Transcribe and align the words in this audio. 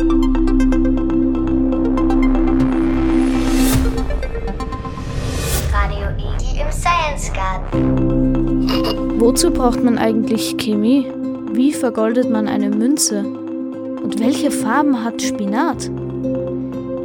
Radio 0.00 0.16
Igel 6.16 6.56
im 6.58 6.72
Science 6.72 7.30
Garten. 7.34 9.20
Wozu 9.20 9.50
braucht 9.50 9.84
man 9.84 9.98
eigentlich 9.98 10.56
Chemie? 10.56 11.06
Wie 11.52 11.74
vergoldet 11.74 12.30
man 12.30 12.48
eine 12.48 12.70
Münze? 12.70 13.20
Und 13.20 14.18
welche 14.20 14.50
Farben 14.50 15.04
hat 15.04 15.20
Spinat? 15.20 15.90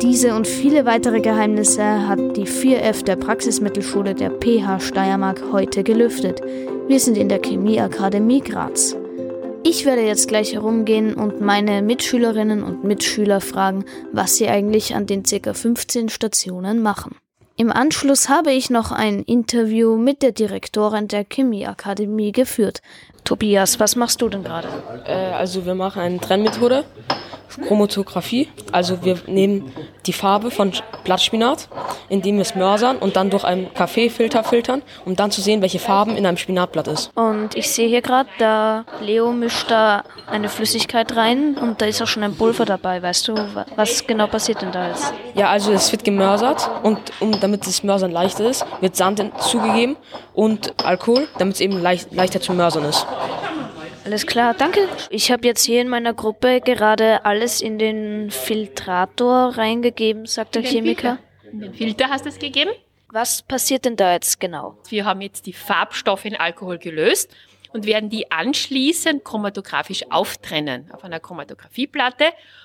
Diese 0.01 0.33
und 0.33 0.47
viele 0.47 0.85
weitere 0.85 1.19
Geheimnisse 1.19 2.07
hat 2.07 2.37
die 2.37 2.47
4F 2.47 3.03
der 3.03 3.17
Praxismittelschule 3.17 4.15
der 4.15 4.29
PH 4.29 4.79
Steiermark 4.79 5.43
heute 5.51 5.83
gelüftet. 5.83 6.41
Wir 6.87 7.01
sind 7.01 7.17
in 7.17 7.27
der 7.27 7.41
Chemieakademie 7.41 8.39
Graz. 8.39 8.95
Ich 9.67 9.83
werde 9.83 10.03
jetzt 10.03 10.27
gleich 10.27 10.53
herumgehen 10.53 11.15
und 11.15 11.41
meine 11.41 11.81
Mitschülerinnen 11.81 12.61
und 12.61 12.83
Mitschüler 12.83 13.41
fragen, 13.41 13.83
was 14.11 14.35
sie 14.35 14.47
eigentlich 14.47 14.93
an 14.93 15.07
den 15.07 15.23
ca. 15.23 15.55
15 15.55 16.09
Stationen 16.09 16.83
machen. 16.83 17.15
Im 17.57 17.71
Anschluss 17.71 18.29
habe 18.29 18.51
ich 18.51 18.69
noch 18.69 18.91
ein 18.91 19.23
Interview 19.23 19.95
mit 19.95 20.21
der 20.21 20.33
Direktorin 20.33 21.07
der 21.07 21.25
Chemieakademie 21.25 22.31
geführt. 22.31 22.83
Tobias, 23.23 23.79
was 23.79 23.95
machst 23.95 24.21
du 24.21 24.29
denn 24.29 24.43
gerade? 24.43 24.67
Äh, 25.07 25.13
also 25.13 25.65
wir 25.65 25.73
machen 25.73 25.99
eine 25.99 26.19
Trennmethode, 26.19 26.85
Chromatographie. 27.67 28.49
Also 28.71 29.03
wir 29.03 29.17
nehmen 29.27 29.71
die 30.05 30.13
Farbe 30.13 30.51
von 30.51 30.71
Blattspinat, 31.03 31.67
indem 32.09 32.35
wir 32.35 32.41
es 32.43 32.55
mörsern 32.55 32.97
und 32.97 33.15
dann 33.15 33.29
durch 33.29 33.43
einen 33.43 33.73
Kaffeefilter 33.73 34.43
filtern, 34.43 34.81
um 35.05 35.15
dann 35.15 35.31
zu 35.31 35.41
sehen, 35.41 35.61
welche 35.61 35.79
Farben 35.79 36.15
in 36.17 36.25
einem 36.25 36.37
Spinatblatt 36.37 36.87
ist. 36.87 37.11
Und 37.15 37.55
ich 37.55 37.69
sehe 37.71 37.87
hier 37.87 38.01
gerade, 38.01 38.29
da 38.39 38.85
Leo 39.01 39.31
mischt 39.31 39.69
da 39.71 40.03
eine 40.29 40.49
Flüssigkeit 40.49 41.15
rein 41.15 41.57
und 41.59 41.81
da 41.81 41.85
ist 41.85 42.01
auch 42.01 42.07
schon 42.07 42.23
ein 42.23 42.35
Pulver 42.35 42.65
dabei. 42.65 43.01
Weißt 43.01 43.27
du, 43.27 43.33
wa- 43.35 43.65
was 43.75 44.05
genau 44.05 44.27
passiert 44.27 44.61
denn 44.61 44.71
da 44.71 44.89
jetzt? 44.89 45.13
Ja, 45.33 45.49
also 45.49 45.71
es 45.71 45.91
wird 45.91 46.03
gemörsert 46.03 46.69
und 46.83 46.99
um, 47.19 47.39
damit 47.39 47.65
das 47.67 47.83
Mörsern 47.83 48.11
leichter 48.11 48.49
ist, 48.49 48.65
wird 48.81 48.95
Sand 48.95 49.19
hinzugegeben 49.19 49.95
und 50.33 50.73
Alkohol, 50.85 51.27
damit 51.37 51.55
es 51.55 51.61
eben 51.61 51.81
leicht, 51.81 52.13
leichter 52.13 52.41
zu 52.41 52.53
mörsern 52.53 52.85
ist. 52.85 53.05
Alles 54.05 54.27
klar, 54.27 54.53
danke. 54.53 54.87
Ich 55.09 55.31
habe 55.31 55.47
jetzt 55.47 55.63
hier 55.63 55.81
in 55.81 55.87
meiner 55.87 56.13
Gruppe 56.13 56.61
gerade 56.61 57.25
alles 57.25 57.61
in 57.61 57.79
den 57.79 58.29
Filtrator 58.29 59.57
reingegeben, 59.57 60.27
sagt 60.27 60.53
der 60.53 60.61
Chemiker. 60.61 61.17
In 61.51 61.59
den 61.59 61.73
Filter 61.73 62.09
hast 62.09 62.25
du 62.25 62.29
es 62.29 62.37
gegeben. 62.37 62.69
Was 63.09 63.41
passiert 63.41 63.85
denn 63.85 63.95
da 63.95 64.13
jetzt 64.13 64.39
genau? 64.39 64.77
Wir 64.89 65.05
haben 65.05 65.21
jetzt 65.21 65.47
die 65.47 65.53
Farbstoffe 65.53 66.25
in 66.25 66.35
Alkohol 66.35 66.77
gelöst 66.77 67.31
und 67.75 67.85
werden 67.85 68.09
die 68.09 68.31
anschließend 68.31 69.25
chromatografisch 69.25 70.09
auftrennen 70.09 70.89
auf 70.93 71.03
einer 71.03 71.19
Chromatografieplatte 71.19 72.23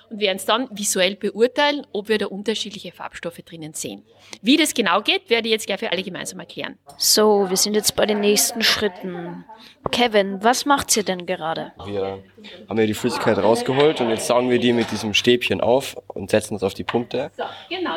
und 0.09 0.21
werden 0.21 0.37
es 0.37 0.45
dann 0.45 0.69
visuell 0.71 1.17
beurteilen, 1.17 1.85
ob 1.93 2.09
wir 2.09 2.17
da 2.17 2.27
unterschiedliche 2.27 2.93
Farbstoffe 2.93 3.41
drinnen 3.45 3.75
sehen. 3.75 4.05
Wie 4.41 4.57
das 4.57 4.73
genau 4.73 5.01
geht, 5.01 5.29
werde 5.29 5.49
ich 5.49 5.53
jetzt 5.53 5.67
gleich 5.67 5.81
für 5.81 5.91
alle 5.91 6.05
gemeinsam 6.05 6.39
erklären. 6.39 6.79
So, 6.97 7.51
wir 7.51 7.57
sind 7.57 7.75
jetzt 7.75 7.97
bei 7.97 8.07
den 8.07 8.21
nächsten 8.21 8.63
Schritten. 8.63 9.45
Kevin, 9.91 10.45
was 10.45 10.65
macht 10.65 10.97
ihr 10.97 11.03
denn 11.03 11.27
gerade? 11.27 11.73
Wir 11.87 12.23
haben 12.69 12.79
ja 12.79 12.87
die 12.87 12.95
Flüssigkeit 12.95 13.37
rausgeholt 13.37 14.01
und 14.01 14.11
jetzt 14.11 14.29
saugen 14.29 14.49
wir 14.49 14.61
die 14.61 14.73
mit 14.73 14.93
diesem 14.93 15.13
Stäbchen 15.13 15.61
auf 15.61 15.97
und 16.07 16.31
setzen 16.31 16.55
das 16.55 16.63
auf 16.63 16.75
die 16.75 16.85
Punkte. 16.85 17.33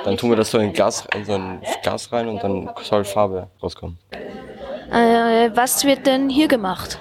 Dann 0.03 0.17
tun 0.17 0.31
wir 0.31 0.35
das 0.35 0.49
so 0.49 0.57
in, 0.57 0.73
Glas, 0.73 1.07
in 1.13 1.25
so 1.25 1.33
ein 1.33 1.61
Glas 1.83 2.11
rein 2.11 2.27
und 2.27 2.43
dann 2.43 2.71
soll 2.81 3.03
Farbe 3.03 3.51
rauskommen. 3.61 3.99
Äh, 4.93 5.49
was 5.55 5.83
wird 5.85 6.05
denn 6.05 6.29
hier 6.29 6.47
gemacht? 6.47 6.99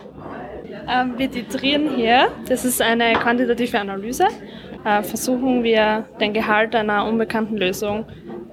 Ähm, 0.89 1.15
wir 1.17 1.31
titrieren 1.31 1.95
hier, 1.95 2.29
das 2.49 2.65
ist 2.65 2.81
eine 2.83 3.13
quantitative 3.15 3.79
Analyse, 3.79 4.27
äh, 4.85 5.03
versuchen 5.03 5.63
wir 5.63 6.07
den 6.21 6.33
Gehalt 6.33 6.75
einer 6.75 7.05
unbekannten 7.07 7.57
Lösung 7.57 8.07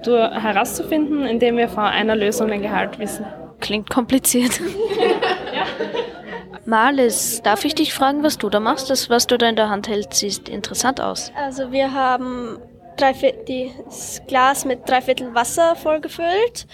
durch, 0.04 0.30
herauszufinden, 0.30 1.24
indem 1.26 1.56
wir 1.56 1.68
vor 1.68 1.84
einer 1.84 2.14
Lösung 2.14 2.48
den 2.48 2.62
Gehalt 2.62 2.98
wissen. 2.98 3.24
Klingt 3.60 3.90
kompliziert. 3.90 4.60
Marlis, 6.66 7.42
darf 7.42 7.64
ich 7.64 7.74
dich 7.74 7.92
fragen, 7.94 8.22
was 8.22 8.38
du 8.38 8.48
da 8.48 8.60
machst? 8.60 8.90
Das, 8.90 9.10
was 9.10 9.26
du 9.26 9.36
da 9.38 9.48
in 9.48 9.56
der 9.56 9.68
Hand 9.70 9.88
hältst, 9.88 10.14
sieht 10.20 10.48
interessant 10.48 11.00
aus. 11.00 11.32
Also 11.36 11.72
wir 11.72 11.92
haben 11.92 12.58
drei 12.96 13.12
Viertel, 13.14 13.70
das 13.86 14.22
Glas 14.28 14.64
mit 14.64 14.88
drei 14.88 15.00
Viertel 15.00 15.34
Wasser 15.34 15.74
vollgefüllt. 15.74 16.66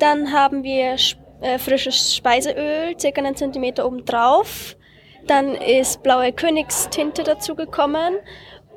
Dann 0.00 0.32
haben 0.32 0.62
wir 0.64 0.94
sch- 0.96 1.16
äh, 1.40 1.58
frisches 1.58 2.14
Speiseöl, 2.14 2.98
circa 2.98 3.20
einen 3.20 3.36
Zentimeter 3.36 3.86
oben 3.86 4.04
drauf. 4.04 4.76
Dann 5.26 5.54
ist 5.54 6.02
blaue 6.02 6.32
Königstinte 6.32 7.22
dazugekommen. 7.22 8.16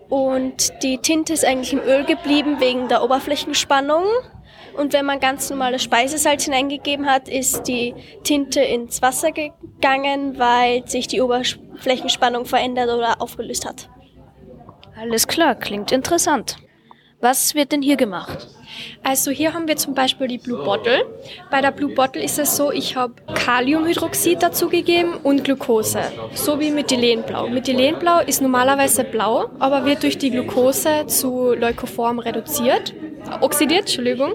Und 0.09 0.71
die 0.83 0.99
Tinte 0.99 1.33
ist 1.33 1.45
eigentlich 1.45 1.73
im 1.73 1.81
Öl 1.81 2.05
geblieben 2.05 2.59
wegen 2.59 2.87
der 2.87 3.03
Oberflächenspannung. 3.03 4.05
Und 4.77 4.93
wenn 4.93 5.05
man 5.05 5.19
ganz 5.19 5.49
normales 5.49 5.83
Speisesalz 5.83 6.45
hineingegeben 6.45 7.07
hat, 7.07 7.27
ist 7.27 7.67
die 7.67 7.95
Tinte 8.23 8.61
ins 8.61 9.01
Wasser 9.01 9.31
gegangen, 9.31 10.37
weil 10.37 10.87
sich 10.87 11.07
die 11.07 11.19
Oberflächenspannung 11.19 12.45
verändert 12.45 12.89
oder 12.89 13.21
aufgelöst 13.21 13.65
hat. 13.65 13.89
Alles 14.95 15.27
klar, 15.27 15.55
klingt 15.55 15.91
interessant. 15.91 16.57
Was 17.19 17.55
wird 17.55 17.71
denn 17.71 17.81
hier 17.81 17.95
gemacht? 17.95 18.47
Also 19.01 19.31
hier 19.31 19.55
haben 19.55 19.67
wir 19.67 19.75
zum 19.75 19.95
Beispiel 19.95 20.27
die 20.27 20.37
Blue 20.37 20.63
Bottle. 20.63 21.03
Bei 21.49 21.61
der 21.61 21.71
Blue 21.71 21.95
Bottle 21.95 22.21
ist 22.21 22.37
es 22.37 22.55
so, 22.55 22.71
ich 22.71 22.95
habe 22.95 23.13
Kaliumhydroxid 23.33 24.43
dazugegeben 24.43 25.15
und 25.23 25.43
Glucose, 25.43 25.99
so 26.35 26.59
wie 26.59 26.69
Methylenblau. 26.69 27.47
Methylenblau 27.47 28.19
ist 28.19 28.39
normalerweise 28.39 29.03
blau, 29.03 29.49
aber 29.57 29.83
wird 29.83 30.03
durch 30.03 30.19
die 30.19 30.29
Glucose 30.29 31.07
zu 31.07 31.53
Leukoform 31.53 32.19
reduziert, 32.19 32.93
oxidiert, 33.41 33.81
Entschuldigung. 33.81 34.33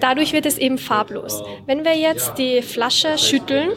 Dadurch 0.00 0.32
wird 0.32 0.46
es 0.46 0.58
eben 0.58 0.78
farblos. 0.78 1.42
Wenn 1.66 1.84
wir 1.84 1.96
jetzt 1.96 2.38
die 2.38 2.62
Flasche 2.62 3.18
schütteln, 3.18 3.70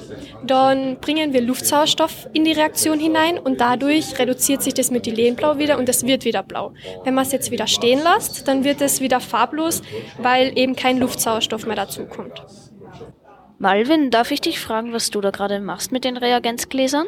dann 0.44 1.00
bringen 1.00 1.34
wir 1.34 1.42
Luftsauerstoff 1.42 2.28
in 2.34 2.44
die 2.44 2.52
Reaktion 2.52 3.00
hinein 3.00 3.38
und 3.38 3.60
dadurch 3.62 4.18
reduziert 4.20 4.62
sich 4.64 4.74
das 4.74 4.92
Methylenblau 4.92 5.58
wieder 5.58 5.78
und 5.78 5.90
es 5.90 6.06
wird 6.06 6.26
wieder 6.26 6.44
blau. 6.44 6.74
Wenn 7.04 7.14
man 7.14 7.26
es 7.26 7.32
jetzt 7.32 7.52
wieder 7.52 7.68
stehen 7.68 8.02
lässt, 8.04 8.48
dann 8.48 8.64
wird 8.64 8.82
es 8.82 9.02
wieder 9.02 9.20
farblos, 9.20 9.82
weil 10.18 10.58
eben 10.58 10.76
kein 10.76 10.98
Luftsauerstoff 11.00 11.66
mehr 11.66 11.76
dazukommt. 11.76 12.44
Malvin, 13.58 14.10
darf 14.10 14.32
ich 14.32 14.40
dich 14.40 14.60
fragen, 14.60 14.94
was 14.94 15.10
du 15.10 15.20
da 15.20 15.32
gerade 15.32 15.60
machst 15.60 15.92
mit 15.92 16.06
den 16.06 16.16
Reagenzgläsern? 16.16 17.08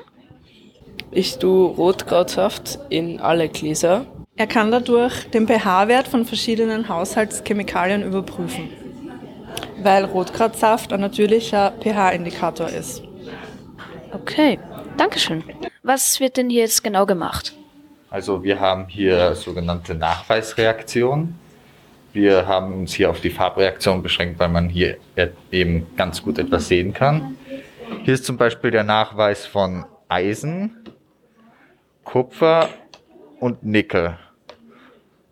Ich 1.12 1.38
tue 1.40 1.68
Rotkrautsaft 1.70 2.80
in 2.90 3.20
alle 3.20 3.50
Gläser. 3.50 4.06
Er 4.42 4.48
kann 4.48 4.72
dadurch 4.72 5.30
den 5.30 5.48
pH-Wert 5.48 6.08
von 6.08 6.26
verschiedenen 6.26 6.90
Haushaltschemikalien 6.90 8.02
überprüfen, 8.02 8.72
weil 9.84 10.04
Rotkrautsaft 10.04 10.92
ein 10.92 11.02
natürlicher 11.02 11.72
pH-Indikator 11.80 12.68
ist. 12.68 13.04
Okay, 14.12 14.58
Dankeschön. 14.98 15.44
Was 15.84 16.20
wird 16.20 16.38
denn 16.38 16.50
hier 16.50 16.62
jetzt 16.62 16.84
genau 16.84 17.06
gemacht? 17.06 17.54
Also 18.10 18.42
wir 18.42 18.60
haben 18.60 18.88
hier 18.88 19.36
sogenannte 19.36 19.94
Nachweisreaktionen. 19.94 21.36
Wir 22.12 22.48
haben 22.48 22.74
uns 22.74 22.96
hier 22.96 23.12
auf 23.12 23.22
die 23.22 23.30
Farbreaktion 23.30 24.02
beschränkt, 24.02 24.40
weil 24.40 24.50
man 24.50 24.70
hier 24.70 24.98
eben 25.52 25.86
ganz 25.96 26.24
gut 26.24 26.40
etwas 26.40 26.68
sehen 26.68 26.96
kann. 26.96 27.38
Hier 28.06 28.16
ist 28.16 28.26
zum 28.26 28.38
Beispiel 28.38 28.72
der 28.72 28.86
Nachweis 28.86 29.46
von 29.46 29.86
Eisen, 30.10 30.90
Kupfer 32.04 32.70
und 33.40 33.64
Nickel. 33.64 34.18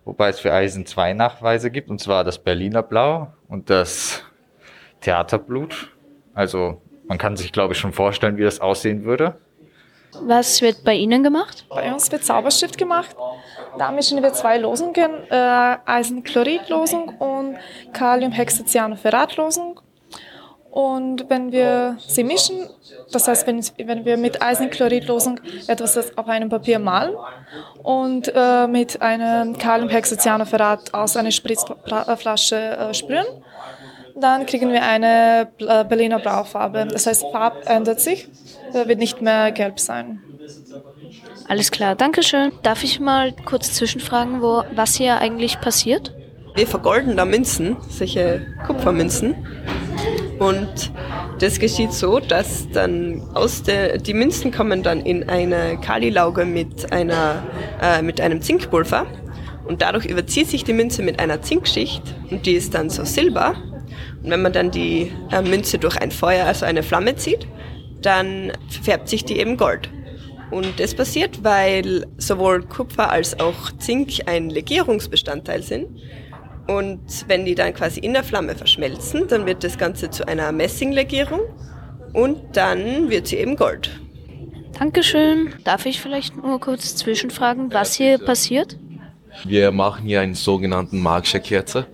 Wobei 0.09 0.29
es 0.29 0.39
für 0.39 0.51
Eisen 0.51 0.87
zwei 0.87 1.13
Nachweise 1.13 1.69
gibt, 1.69 1.91
und 1.91 2.01
zwar 2.01 2.23
das 2.23 2.39
Berliner 2.39 2.81
Blau 2.81 3.27
und 3.47 3.69
das 3.69 4.23
Theaterblut. 5.01 5.95
Also 6.33 6.81
man 7.07 7.19
kann 7.19 7.37
sich, 7.37 7.51
glaube 7.51 7.73
ich, 7.73 7.79
schon 7.79 7.93
vorstellen, 7.93 8.35
wie 8.37 8.41
das 8.41 8.59
aussehen 8.59 9.03
würde. 9.03 9.35
Was 10.19 10.63
wird 10.63 10.83
bei 10.83 10.95
Ihnen 10.95 11.21
gemacht? 11.21 11.67
Bei 11.69 11.93
uns 11.93 12.11
wird 12.11 12.23
Zauberstift 12.23 12.79
gemacht. 12.79 13.15
Da 13.77 13.91
mischen 13.91 14.23
wir 14.23 14.33
zwei 14.33 14.57
Losungen, 14.57 15.11
äh, 15.29 15.77
Eisenchloridlosung 15.85 17.09
und 17.19 17.57
Kaliumhexacyanophoratlosung. 17.93 19.79
Und 20.71 21.29
wenn 21.29 21.51
wir 21.51 21.97
sie 22.07 22.23
mischen, 22.23 22.69
das 23.11 23.27
heißt, 23.27 23.47
wenn, 23.47 23.63
wenn 23.77 24.05
wir 24.05 24.17
mit 24.17 24.41
Eisenchloridlosung 24.41 25.39
etwas 25.67 26.15
auf 26.17 26.27
einem 26.27 26.49
Papier 26.49 26.77
malen 26.77 27.15
und 27.81 28.31
äh, 28.35 28.67
mit 28.67 29.01
einem 29.01 29.57
Kaliumhexacyanophorat 29.57 30.93
aus 30.93 31.17
einer 31.17 31.31
Spritzflasche 31.31 32.55
äh, 32.55 32.93
sprühen, 32.93 33.25
dann 34.15 34.45
kriegen 34.45 34.71
wir 34.71 34.83
eine 34.83 35.47
äh, 35.59 35.83
Berliner 35.85 36.19
Blaufarbe. 36.19 36.87
Das 36.91 37.07
heißt, 37.07 37.25
Farbe 37.31 37.65
ändert 37.65 37.99
sich, 37.99 38.27
äh, 38.73 38.87
wird 38.87 38.99
nicht 38.99 39.21
mehr 39.21 39.51
gelb 39.51 39.79
sein. 39.79 40.21
Alles 41.47 41.71
klar, 41.71 41.95
Dankeschön. 41.95 42.51
Darf 42.61 42.83
ich 42.83 42.99
mal 42.99 43.33
kurz 43.45 43.73
zwischenfragen, 43.73 44.41
wo, 44.41 44.63
was 44.75 44.95
hier 44.95 45.17
eigentlich 45.17 45.59
passiert? 45.61 46.13
Wir 46.53 46.67
vergolden 46.67 47.17
da 47.17 47.25
Münzen, 47.25 47.77
solche 47.89 48.45
Kupfermünzen. 48.67 49.35
Und 50.39 50.91
das 51.39 51.59
geschieht 51.59 51.93
so, 51.93 52.19
dass 52.19 52.69
dann 52.71 53.21
aus 53.33 53.63
der, 53.63 53.97
die 53.97 54.13
Münzen 54.13 54.51
kommen 54.51 54.83
dann 54.83 55.01
in 55.01 55.29
eine 55.29 55.77
Kalilauge 55.79 56.45
mit, 56.45 56.91
einer, 56.91 57.43
äh, 57.81 58.01
mit 58.01 58.21
einem 58.21 58.41
Zinkpulver. 58.41 59.05
Und 59.67 59.81
dadurch 59.81 60.05
überzieht 60.05 60.47
sich 60.47 60.63
die 60.63 60.73
Münze 60.73 61.03
mit 61.03 61.19
einer 61.19 61.41
Zinkschicht 61.41 62.01
und 62.31 62.45
die 62.45 62.53
ist 62.53 62.73
dann 62.73 62.89
so 62.89 63.03
silber. 63.03 63.53
Und 64.23 64.31
wenn 64.31 64.41
man 64.41 64.53
dann 64.53 64.71
die 64.71 65.11
äh, 65.31 65.41
Münze 65.41 65.77
durch 65.77 65.97
ein 65.97 66.11
Feuer, 66.11 66.45
also 66.45 66.65
eine 66.65 66.83
Flamme 66.83 67.15
zieht, 67.15 67.45
dann 68.01 68.51
färbt 68.81 69.09
sich 69.09 69.25
die 69.25 69.39
eben 69.39 69.57
gold. 69.57 69.89
Und 70.51 70.79
das 70.79 70.95
passiert, 70.95 71.43
weil 71.43 72.07
sowohl 72.17 72.63
Kupfer 72.63 73.11
als 73.11 73.39
auch 73.39 73.71
Zink 73.77 74.13
ein 74.25 74.49
Legierungsbestandteil 74.49 75.61
sind. 75.61 75.87
Und 76.69 77.27
wenn 77.27 77.45
die 77.45 77.55
dann 77.55 77.73
quasi 77.73 77.99
in 77.99 78.13
der 78.13 78.23
Flamme 78.23 78.53
verschmelzen, 78.53 79.27
dann 79.27 79.47
wird 79.47 79.63
das 79.63 79.79
Ganze 79.79 80.11
zu 80.11 80.27
einer 80.27 80.51
Messinglegierung 80.51 81.39
und 82.13 82.55
dann 82.55 83.09
wird 83.09 83.25
sie 83.25 83.37
eben 83.37 83.55
Gold. 83.55 83.89
Dankeschön. 84.77 85.49
Darf 85.63 85.87
ich 85.87 85.99
vielleicht 85.99 86.37
nur 86.37 86.59
kurz 86.59 86.95
zwischenfragen, 86.95 87.73
was 87.73 87.95
hier 87.95 88.19
passiert? 88.19 88.77
Wir 89.45 89.71
machen 89.71 90.05
hier 90.05 90.21
einen 90.21 90.35
sogenannten 90.35 91.01
magische 91.01 91.39
Kerze. 91.39 91.87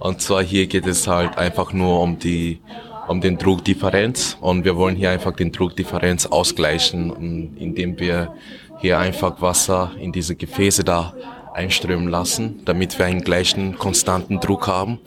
Und 0.00 0.20
zwar 0.20 0.42
hier 0.42 0.66
geht 0.66 0.88
es 0.88 1.06
halt 1.06 1.38
einfach 1.38 1.72
nur 1.72 2.00
um 2.00 2.18
die 2.18 2.60
um 3.06 3.20
den 3.20 3.38
Druckdifferenz 3.38 4.36
und 4.40 4.64
wir 4.64 4.76
wollen 4.76 4.94
hier 4.94 5.10
einfach 5.10 5.32
den 5.32 5.50
Druckdifferenz 5.50 6.26
ausgleichen, 6.26 7.56
indem 7.56 7.98
wir 7.98 8.34
hier 8.80 8.98
einfach 8.98 9.40
Wasser 9.40 9.92
in 9.98 10.12
diese 10.12 10.36
Gefäße 10.36 10.84
da 10.84 11.14
einströmen 11.54 12.08
lassen, 12.08 12.62
damit 12.64 12.98
wir 12.98 13.06
einen 13.06 13.22
gleichen 13.22 13.76
konstanten 13.78 14.40
Druck 14.40 14.66
haben 14.66 14.98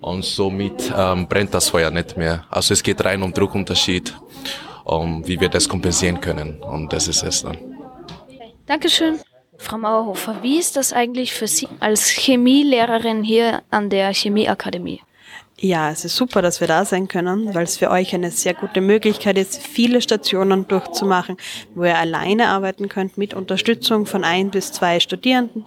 und 0.00 0.24
somit 0.24 0.92
ähm, 0.96 1.26
brennt 1.28 1.54
das 1.54 1.68
Feuer 1.68 1.90
nicht 1.90 2.16
mehr. 2.16 2.44
Also 2.50 2.74
es 2.74 2.82
geht 2.82 3.04
rein 3.04 3.22
um 3.22 3.32
Druckunterschied, 3.32 4.14
um 4.84 5.26
wie 5.26 5.40
wir 5.40 5.48
das 5.48 5.68
kompensieren 5.68 6.20
können 6.20 6.62
und 6.62 6.92
das 6.92 7.08
ist 7.08 7.22
es 7.22 7.42
dann. 7.42 7.58
Dankeschön. 8.66 9.18
Frau 9.56 9.78
Mauerhofer, 9.78 10.42
wie 10.42 10.58
ist 10.58 10.76
das 10.76 10.92
eigentlich 10.92 11.32
für 11.32 11.46
Sie 11.46 11.68
als 11.80 12.08
Chemielehrerin 12.08 13.22
hier 13.22 13.62
an 13.70 13.88
der 13.88 14.12
Chemieakademie? 14.12 15.00
Ja, 15.58 15.90
es 15.90 16.04
ist 16.04 16.16
super, 16.16 16.42
dass 16.42 16.60
wir 16.60 16.66
da 16.66 16.84
sein 16.84 17.06
können, 17.06 17.54
weil 17.54 17.62
es 17.62 17.76
für 17.76 17.90
euch 17.90 18.14
eine 18.14 18.30
sehr 18.32 18.54
gute 18.54 18.80
Möglichkeit 18.80 19.38
ist, 19.38 19.62
viele 19.62 20.02
Stationen 20.02 20.66
durchzumachen, 20.66 21.36
wo 21.74 21.84
ihr 21.84 21.96
alleine 21.96 22.48
arbeiten 22.48 22.88
könnt 22.88 23.16
mit 23.16 23.34
Unterstützung 23.34 24.04
von 24.04 24.24
ein 24.24 24.50
bis 24.50 24.72
zwei 24.72 24.98
Studierenden, 24.98 25.64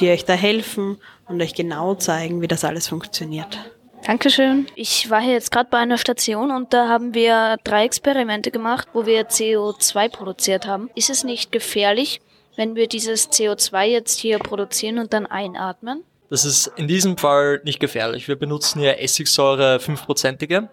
die 0.00 0.08
euch 0.10 0.24
da 0.24 0.32
helfen 0.32 0.96
und 1.28 1.42
euch 1.42 1.54
genau 1.54 1.94
zeigen, 1.94 2.40
wie 2.40 2.48
das 2.48 2.64
alles 2.64 2.88
funktioniert. 2.88 3.58
Dankeschön. 4.06 4.66
Ich 4.74 5.10
war 5.10 5.20
hier 5.20 5.32
jetzt 5.32 5.50
gerade 5.50 5.68
bei 5.68 5.78
einer 5.78 5.98
Station 5.98 6.50
und 6.50 6.72
da 6.72 6.88
haben 6.88 7.12
wir 7.12 7.56
drei 7.64 7.84
Experimente 7.84 8.50
gemacht, 8.50 8.88
wo 8.92 9.04
wir 9.04 9.28
CO2 9.28 10.08
produziert 10.08 10.66
haben. 10.66 10.90
Ist 10.94 11.10
es 11.10 11.24
nicht 11.24 11.52
gefährlich, 11.52 12.20
wenn 12.56 12.74
wir 12.74 12.86
dieses 12.86 13.30
CO2 13.30 13.84
jetzt 13.84 14.18
hier 14.18 14.38
produzieren 14.38 14.98
und 14.98 15.12
dann 15.12 15.26
einatmen? 15.26 16.04
Das 16.28 16.44
ist 16.44 16.72
in 16.76 16.88
diesem 16.88 17.16
Fall 17.16 17.60
nicht 17.64 17.78
gefährlich. 17.78 18.26
Wir 18.26 18.36
benutzen 18.36 18.80
hier 18.80 19.00
Essigsäure 19.00 19.76
5%ige 19.76 20.68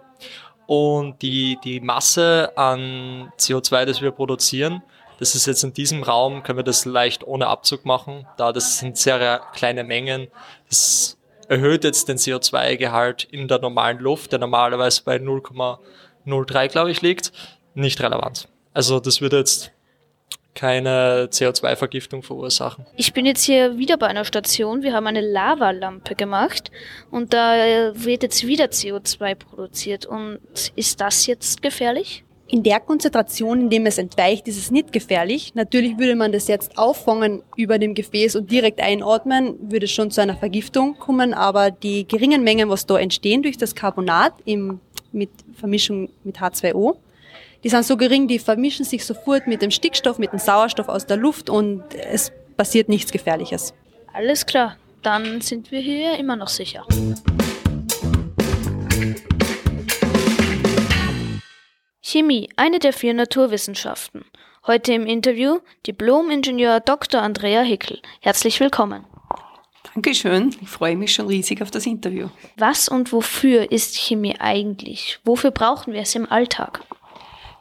und 0.65 1.21
die, 1.21 1.59
die 1.63 1.79
Masse 1.79 2.51
an 2.55 3.31
CO2, 3.37 3.85
das 3.85 4.01
wir 4.01 4.11
produzieren, 4.11 4.81
das 5.19 5.35
ist 5.35 5.45
jetzt 5.45 5.63
in 5.63 5.73
diesem 5.73 6.03
Raum, 6.03 6.43
können 6.43 6.57
wir 6.57 6.63
das 6.63 6.85
leicht 6.85 7.23
ohne 7.25 7.47
Abzug 7.47 7.85
machen, 7.85 8.25
da 8.37 8.51
das 8.51 8.79
sind 8.79 8.97
sehr 8.97 9.41
kleine 9.53 9.83
Mengen. 9.83 10.27
Das 10.69 11.17
erhöht 11.47 11.83
jetzt 11.83 12.09
den 12.09 12.17
CO2-Gehalt 12.17 13.25
in 13.25 13.47
der 13.47 13.59
normalen 13.59 13.99
Luft, 13.99 14.31
der 14.31 14.39
normalerweise 14.39 15.03
bei 15.03 15.17
0,03, 15.17 16.67
glaube 16.69 16.91
ich, 16.91 17.01
liegt, 17.01 17.31
nicht 17.75 18.01
relevant. 18.01 18.47
Also 18.73 18.99
das 18.99 19.21
würde 19.21 19.37
jetzt 19.37 19.71
keine 20.55 21.27
CO2-Vergiftung 21.31 22.23
verursachen. 22.23 22.85
Ich 22.95 23.13
bin 23.13 23.25
jetzt 23.25 23.43
hier 23.43 23.77
wieder 23.77 23.97
bei 23.97 24.07
einer 24.07 24.25
Station. 24.25 24.83
Wir 24.83 24.93
haben 24.93 25.07
eine 25.07 25.21
Lavalampe 25.21 26.15
gemacht 26.15 26.71
und 27.11 27.33
da 27.33 27.91
wird 27.95 28.23
jetzt 28.23 28.45
wieder 28.45 28.65
CO2 28.65 29.35
produziert. 29.35 30.05
Und 30.05 30.39
ist 30.75 31.01
das 31.01 31.25
jetzt 31.25 31.61
gefährlich? 31.61 32.23
In 32.47 32.61
der 32.61 32.79
Konzentration, 32.79 33.61
in 33.61 33.69
dem 33.71 33.85
es 33.87 33.97
entweicht, 33.97 34.47
ist 34.47 34.57
es 34.57 34.69
nicht 34.69 34.91
gefährlich. 34.91 35.55
Natürlich 35.55 35.97
würde 35.97 36.15
man 36.15 36.31
das 36.31 36.47
jetzt 36.47 36.77
auffangen 36.77 37.41
über 37.55 37.79
dem 37.79 37.95
Gefäß 37.95 38.35
und 38.35 38.51
direkt 38.51 38.79
einatmen, 38.79 39.55
würde 39.71 39.85
es 39.85 39.91
schon 39.91 40.11
zu 40.11 40.21
einer 40.21 40.35
Vergiftung 40.35 40.99
kommen, 40.99 41.33
aber 41.33 41.71
die 41.71 42.07
geringen 42.07 42.43
Mengen, 42.43 42.69
was 42.69 42.85
da 42.85 42.99
entstehen 42.99 43.41
durch 43.41 43.57
das 43.57 43.73
Carbonat 43.73 44.33
im, 44.45 44.81
mit 45.11 45.31
Vermischung 45.55 46.09
mit 46.23 46.37
H2O, 46.37 46.97
die 47.63 47.69
sind 47.69 47.85
so 47.85 47.95
gering, 47.95 48.27
die 48.27 48.39
vermischen 48.39 48.85
sich 48.85 49.05
sofort 49.05 49.47
mit 49.47 49.61
dem 49.61 49.71
Stickstoff, 49.71 50.19
mit 50.19 50.33
dem 50.33 50.39
Sauerstoff 50.39 50.89
aus 50.89 51.05
der 51.05 51.17
Luft 51.17 51.49
und 51.49 51.83
es 51.95 52.31
passiert 52.57 52.89
nichts 52.89 53.11
Gefährliches. 53.11 53.73
Alles 54.13 54.45
klar, 54.45 54.77
dann 55.01 55.41
sind 55.41 55.71
wir 55.71 55.79
hier 55.79 56.17
immer 56.17 56.35
noch 56.35 56.49
sicher. 56.49 56.85
Chemie, 62.01 62.49
eine 62.57 62.79
der 62.79 62.93
vier 62.93 63.13
Naturwissenschaften. 63.13 64.25
Heute 64.67 64.93
im 64.93 65.05
Interview 65.05 65.59
Diplom-Ingenieur 65.87 66.79
Dr. 66.81 67.21
Andrea 67.21 67.61
Hickel. 67.61 68.01
Herzlich 68.21 68.59
willkommen. 68.59 69.05
Dankeschön. 69.93 70.55
Ich 70.61 70.69
freue 70.69 70.95
mich 70.95 71.13
schon 71.13 71.27
riesig 71.27 71.61
auf 71.61 71.71
das 71.71 71.85
Interview. 71.85 72.29
Was 72.57 72.87
und 72.87 73.11
wofür 73.11 73.71
ist 73.71 73.97
Chemie 73.97 74.35
eigentlich? 74.39 75.19
Wofür 75.23 75.51
brauchen 75.51 75.93
wir 75.93 76.01
es 76.01 76.15
im 76.15 76.31
Alltag? 76.31 76.81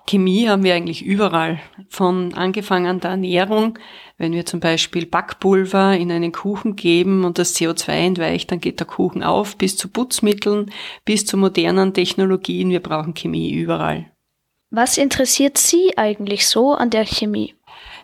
Chemie 0.07 0.49
haben 0.49 0.65
wir 0.65 0.75
eigentlich 0.75 1.05
überall. 1.05 1.61
Von 1.89 2.35
angefangen 2.35 2.87
an 2.87 3.01
der 3.01 3.13
Ernährung, 3.13 3.79
wenn 4.19 4.33
wir 4.33 4.45
zum 4.47 4.61
Beispiel 4.61 5.07
Backpulver 5.07 5.97
in 5.97 6.11
einen 6.11 6.33
Kuchen 6.33 6.77
geben 6.77 7.25
und 7.25 7.39
das 7.39 7.57
CO2 7.57 7.89
entweicht, 7.93 8.51
dann 8.51 8.61
geht 8.61 8.81
der 8.81 8.87
Kuchen 8.87 9.23
auf, 9.23 9.57
bis 9.57 9.77
zu 9.77 9.89
Putzmitteln, 9.89 10.71
bis 11.05 11.25
zu 11.25 11.37
modernen 11.37 11.95
Technologien. 11.95 12.71
Wir 12.71 12.81
brauchen 12.81 13.15
Chemie 13.15 13.53
überall. 13.53 14.11
Was 14.71 14.97
interessiert 14.97 15.59
Sie 15.59 15.97
eigentlich 15.99 16.47
so 16.47 16.73
an 16.73 16.91
der 16.91 17.05
Chemie? 17.05 17.55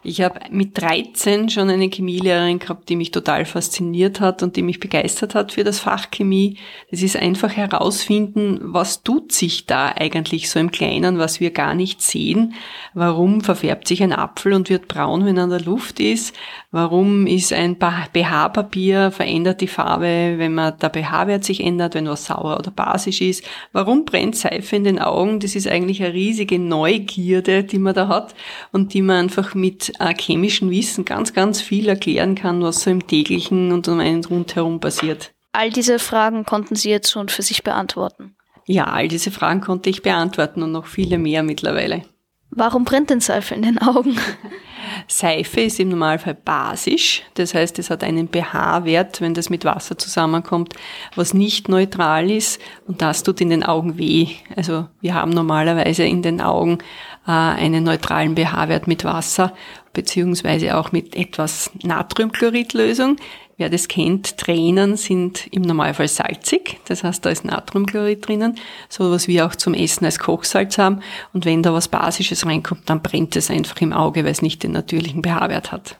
Ich 0.03 0.21
habe 0.21 0.41
mit 0.51 0.81
13 0.81 1.49
schon 1.49 1.71
eine 1.71 1.89
Chemielehrerin 1.89 2.59
gehabt, 2.59 2.89
die 2.89 2.97
mich 2.97 3.11
total 3.11 3.45
fasziniert 3.45 4.21
hat 4.21 4.43
und 4.43 4.57
die 4.57 4.63
mich 4.63 4.81
begeistert 4.81 5.35
hat 5.35 5.53
für 5.53 5.65
das 5.65 5.81
Fach 5.81 6.11
Chemie. 6.11 6.57
Das 6.91 7.03
ist 7.03 7.17
einfach 7.17 7.57
herausfinden, 7.57 8.59
was 8.63 9.03
tut 9.03 9.33
sich 9.33 9.67
da 9.67 9.89
eigentlich 9.89 10.51
so 10.51 10.61
im 10.61 10.71
Kleinen, 10.71 11.19
was 11.19 11.41
wir 11.41 11.51
gar 11.51 11.75
nicht 11.75 12.01
sehen. 12.03 12.55
Warum 12.95 13.41
verfärbt 13.41 13.89
sich 13.89 14.03
ein 14.03 14.13
Apfel 14.13 14.53
und 14.53 14.71
wird 14.71 14.89
braun, 14.89 15.25
wenn 15.27 15.37
er 15.37 15.45
in 15.45 15.51
der 15.51 15.63
Luft 15.63 16.01
ist? 16.01 16.35
Warum 16.71 17.27
ist 17.27 17.53
ein 17.53 17.77
BH-Papier 17.79 19.11
verändert 19.11 19.61
die 19.61 19.67
Farbe, 19.67 20.35
wenn 20.37 20.55
man 20.55 20.79
der 20.79 20.91
BH-Wert 20.91 21.45
sich 21.45 21.65
ändert, 21.65 21.95
wenn 21.95 22.09
was 22.09 22.27
sauer 22.27 22.59
oder 22.59 22.71
basisch 22.71 23.21
ist? 23.21 23.45
Warum 23.73 24.05
brennt 24.05 24.37
Seife 24.37 24.77
in 24.77 24.85
den 24.85 24.99
Augen? 24.99 25.41
Das 25.41 25.57
ist 25.57 25.67
eigentlich 25.67 26.03
eine 26.03 26.13
riesige 26.13 26.59
Neugierde, 26.59 27.65
die 27.65 27.79
man 27.79 27.95
da 27.95 28.09
hat 28.09 28.35
und 28.71 28.95
die 28.95 29.03
man 29.03 29.25
einfach 29.25 29.55
mit 29.55 29.98
chemischen 30.19 30.71
Wissen 30.71 31.05
ganz, 31.05 31.33
ganz 31.33 31.61
viel 31.61 31.89
erklären 31.89 32.35
kann, 32.35 32.63
was 32.63 32.83
so 32.83 32.91
im 32.91 33.07
täglichen 33.07 33.73
und 33.73 33.89
um 33.89 34.01
einen 34.01 34.25
rundherum 34.25 34.81
passiert. 34.81 35.33
All 35.53 35.71
diese 35.71 35.99
Fragen 35.99 36.45
konnten 36.45 36.77
Sie 36.77 36.91
jetzt 36.91 37.11
schon 37.11 37.29
für 37.29 37.43
sich 37.43 37.63
beantworten. 37.63 38.37
Ja, 38.67 38.85
all 38.85 39.09
diese 39.09 39.31
Fragen 39.31 39.61
konnte 39.61 39.89
ich 39.89 40.03
beantworten 40.03 40.63
und 40.63 40.73
noch 40.73 40.87
viele 40.87 41.19
mehr 41.19 41.43
mittlerweile. 41.43 42.03
Warum 42.51 42.85
brennt 42.85 43.11
denn 43.11 43.21
Seife 43.21 43.55
in 43.55 43.63
den 43.63 43.79
Augen? 43.79 44.19
Seife 45.07 45.61
ist 45.61 45.81
im 45.81 45.91
Normalfall 45.91 46.35
basisch, 46.35 47.23
das 47.35 47.55
heißt, 47.55 47.79
es 47.79 47.91
hat 47.91 48.03
einen 48.03 48.29
pH-Wert, 48.29 49.21
wenn 49.21 49.35
das 49.35 49.51
mit 49.51 49.65
Wasser 49.65 49.99
zusammenkommt, 49.99 50.75
was 51.15 51.35
nicht 51.35 51.69
neutral 51.69 52.31
ist 52.31 52.61
und 52.87 53.03
das 53.03 53.23
tut 53.23 53.41
in 53.41 53.51
den 53.51 53.63
Augen 53.63 53.99
weh. 53.99 54.29
Also 54.57 54.87
wir 55.01 55.15
haben 55.15 55.31
normalerweise 55.31 56.05
in 56.05 56.23
den 56.23 56.41
Augen 56.41 56.79
äh, 57.27 57.31
einen 57.31 57.85
neutralen 57.85 58.35
pH-Wert 58.37 58.87
mit 58.87 59.05
Wasser 59.05 59.53
beziehungsweise 59.99 60.77
auch 60.77 60.93
mit 60.93 61.17
etwas 61.17 61.73
Natriumchloridlösung. 61.83 63.17
Wer 63.57 63.69
das 63.69 63.89
kennt, 63.89 64.39
Tränen 64.39 64.97
sind 64.97 65.49
im 65.51 65.63
Normalfall 65.63 66.07
salzig, 66.07 66.79
das 66.87 67.03
heißt, 67.03 67.27
da 67.27 67.31
ist 67.31 67.45
Natriumchlorid 67.45 68.29
drinnen, 68.29 68.55
so 68.89 69.11
was 69.11 69.27
wir 69.27 69.45
auch 69.45 69.57
zum 69.57 69.75
Essen 69.75 70.05
als 70.05 70.21
Kochsalz 70.21 70.79
haben. 70.79 71.01
Und 71.33 71.47
wenn 71.47 71.65
da 71.65 71.73
was 71.73 71.89
Basisches 71.89 72.47
reinkommt, 72.47 72.83
dann 72.89 73.03
brennt 73.03 73.35
es 73.35 73.51
einfach 73.51 73.81
im 73.81 73.93
Auge, 73.93 74.23
weil 74.23 74.31
es 74.31 74.41
nicht 74.41 74.63
den 74.63 74.71
natürlichen 74.71 75.25
pH-Wert 75.25 75.73
hat. 75.73 75.99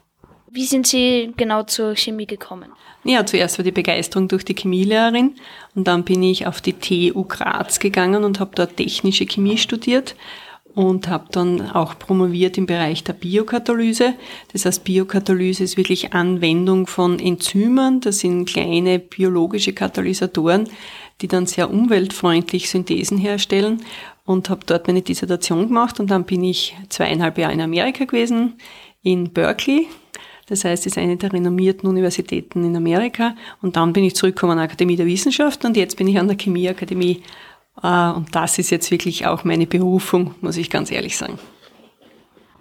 Wie 0.49 0.63
sind 0.63 0.87
Sie 0.87 1.33
genau 1.35 1.63
zur 1.63 1.97
Chemie 1.97 2.25
gekommen? 2.25 2.71
Ja, 3.03 3.25
zuerst 3.25 3.57
war 3.57 3.65
die 3.65 3.73
Begeisterung 3.73 4.29
durch 4.29 4.45
die 4.45 4.55
Chemielehrerin 4.55 5.35
und 5.75 5.87
dann 5.89 6.05
bin 6.05 6.23
ich 6.23 6.47
auf 6.47 6.61
die 6.61 6.73
TU 6.73 7.25
Graz 7.25 7.79
gegangen 7.79 8.23
und 8.23 8.39
habe 8.39 8.51
dort 8.55 8.77
technische 8.77 9.25
Chemie 9.25 9.57
studiert 9.57 10.15
und 10.75 11.07
habe 11.07 11.25
dann 11.31 11.71
auch 11.71 11.97
promoviert 11.97 12.57
im 12.57 12.65
Bereich 12.65 13.03
der 13.03 13.13
Biokatalyse. 13.13 14.13
Das 14.53 14.65
heißt, 14.65 14.83
Biokatalyse 14.83 15.63
ist 15.63 15.77
wirklich 15.77 16.13
Anwendung 16.13 16.87
von 16.87 17.19
Enzymen. 17.19 18.01
Das 18.01 18.19
sind 18.19 18.45
kleine 18.45 18.99
biologische 18.99 19.73
Katalysatoren, 19.73 20.69
die 21.21 21.27
dann 21.27 21.45
sehr 21.45 21.69
umweltfreundlich 21.69 22.69
Synthesen 22.69 23.17
herstellen 23.17 23.81
und 24.25 24.49
habe 24.49 24.61
dort 24.65 24.87
meine 24.87 25.01
Dissertation 25.01 25.67
gemacht 25.67 25.99
und 25.99 26.11
dann 26.11 26.23
bin 26.23 26.43
ich 26.43 26.75
zweieinhalb 26.89 27.37
Jahre 27.39 27.53
in 27.53 27.61
Amerika 27.61 28.05
gewesen, 28.05 28.53
in 29.01 29.33
Berkeley. 29.33 29.87
Das 30.49 30.65
heißt, 30.65 30.85
es 30.85 30.93
ist 30.93 30.97
eine 30.97 31.15
der 31.15 31.31
renommierten 31.31 31.87
Universitäten 31.87 32.63
in 32.65 32.75
Amerika. 32.75 33.35
Und 33.61 33.75
dann 33.75 33.93
bin 33.93 34.03
ich 34.03 34.15
zurückgekommen 34.15 34.53
an 34.53 34.57
die 34.59 34.63
Akademie 34.63 34.95
der 34.95 35.05
Wissenschaften 35.05 35.67
und 35.67 35.77
jetzt 35.77 35.95
bin 35.95 36.07
ich 36.07 36.17
an 36.19 36.27
der 36.27 36.37
Chemieakademie. 36.37 37.21
Äh, 37.83 38.11
und 38.11 38.35
das 38.35 38.59
ist 38.59 38.69
jetzt 38.69 38.91
wirklich 38.91 39.25
auch 39.25 39.43
meine 39.43 39.67
Berufung, 39.67 40.35
muss 40.41 40.57
ich 40.57 40.69
ganz 40.69 40.91
ehrlich 40.91 41.17
sagen. 41.17 41.39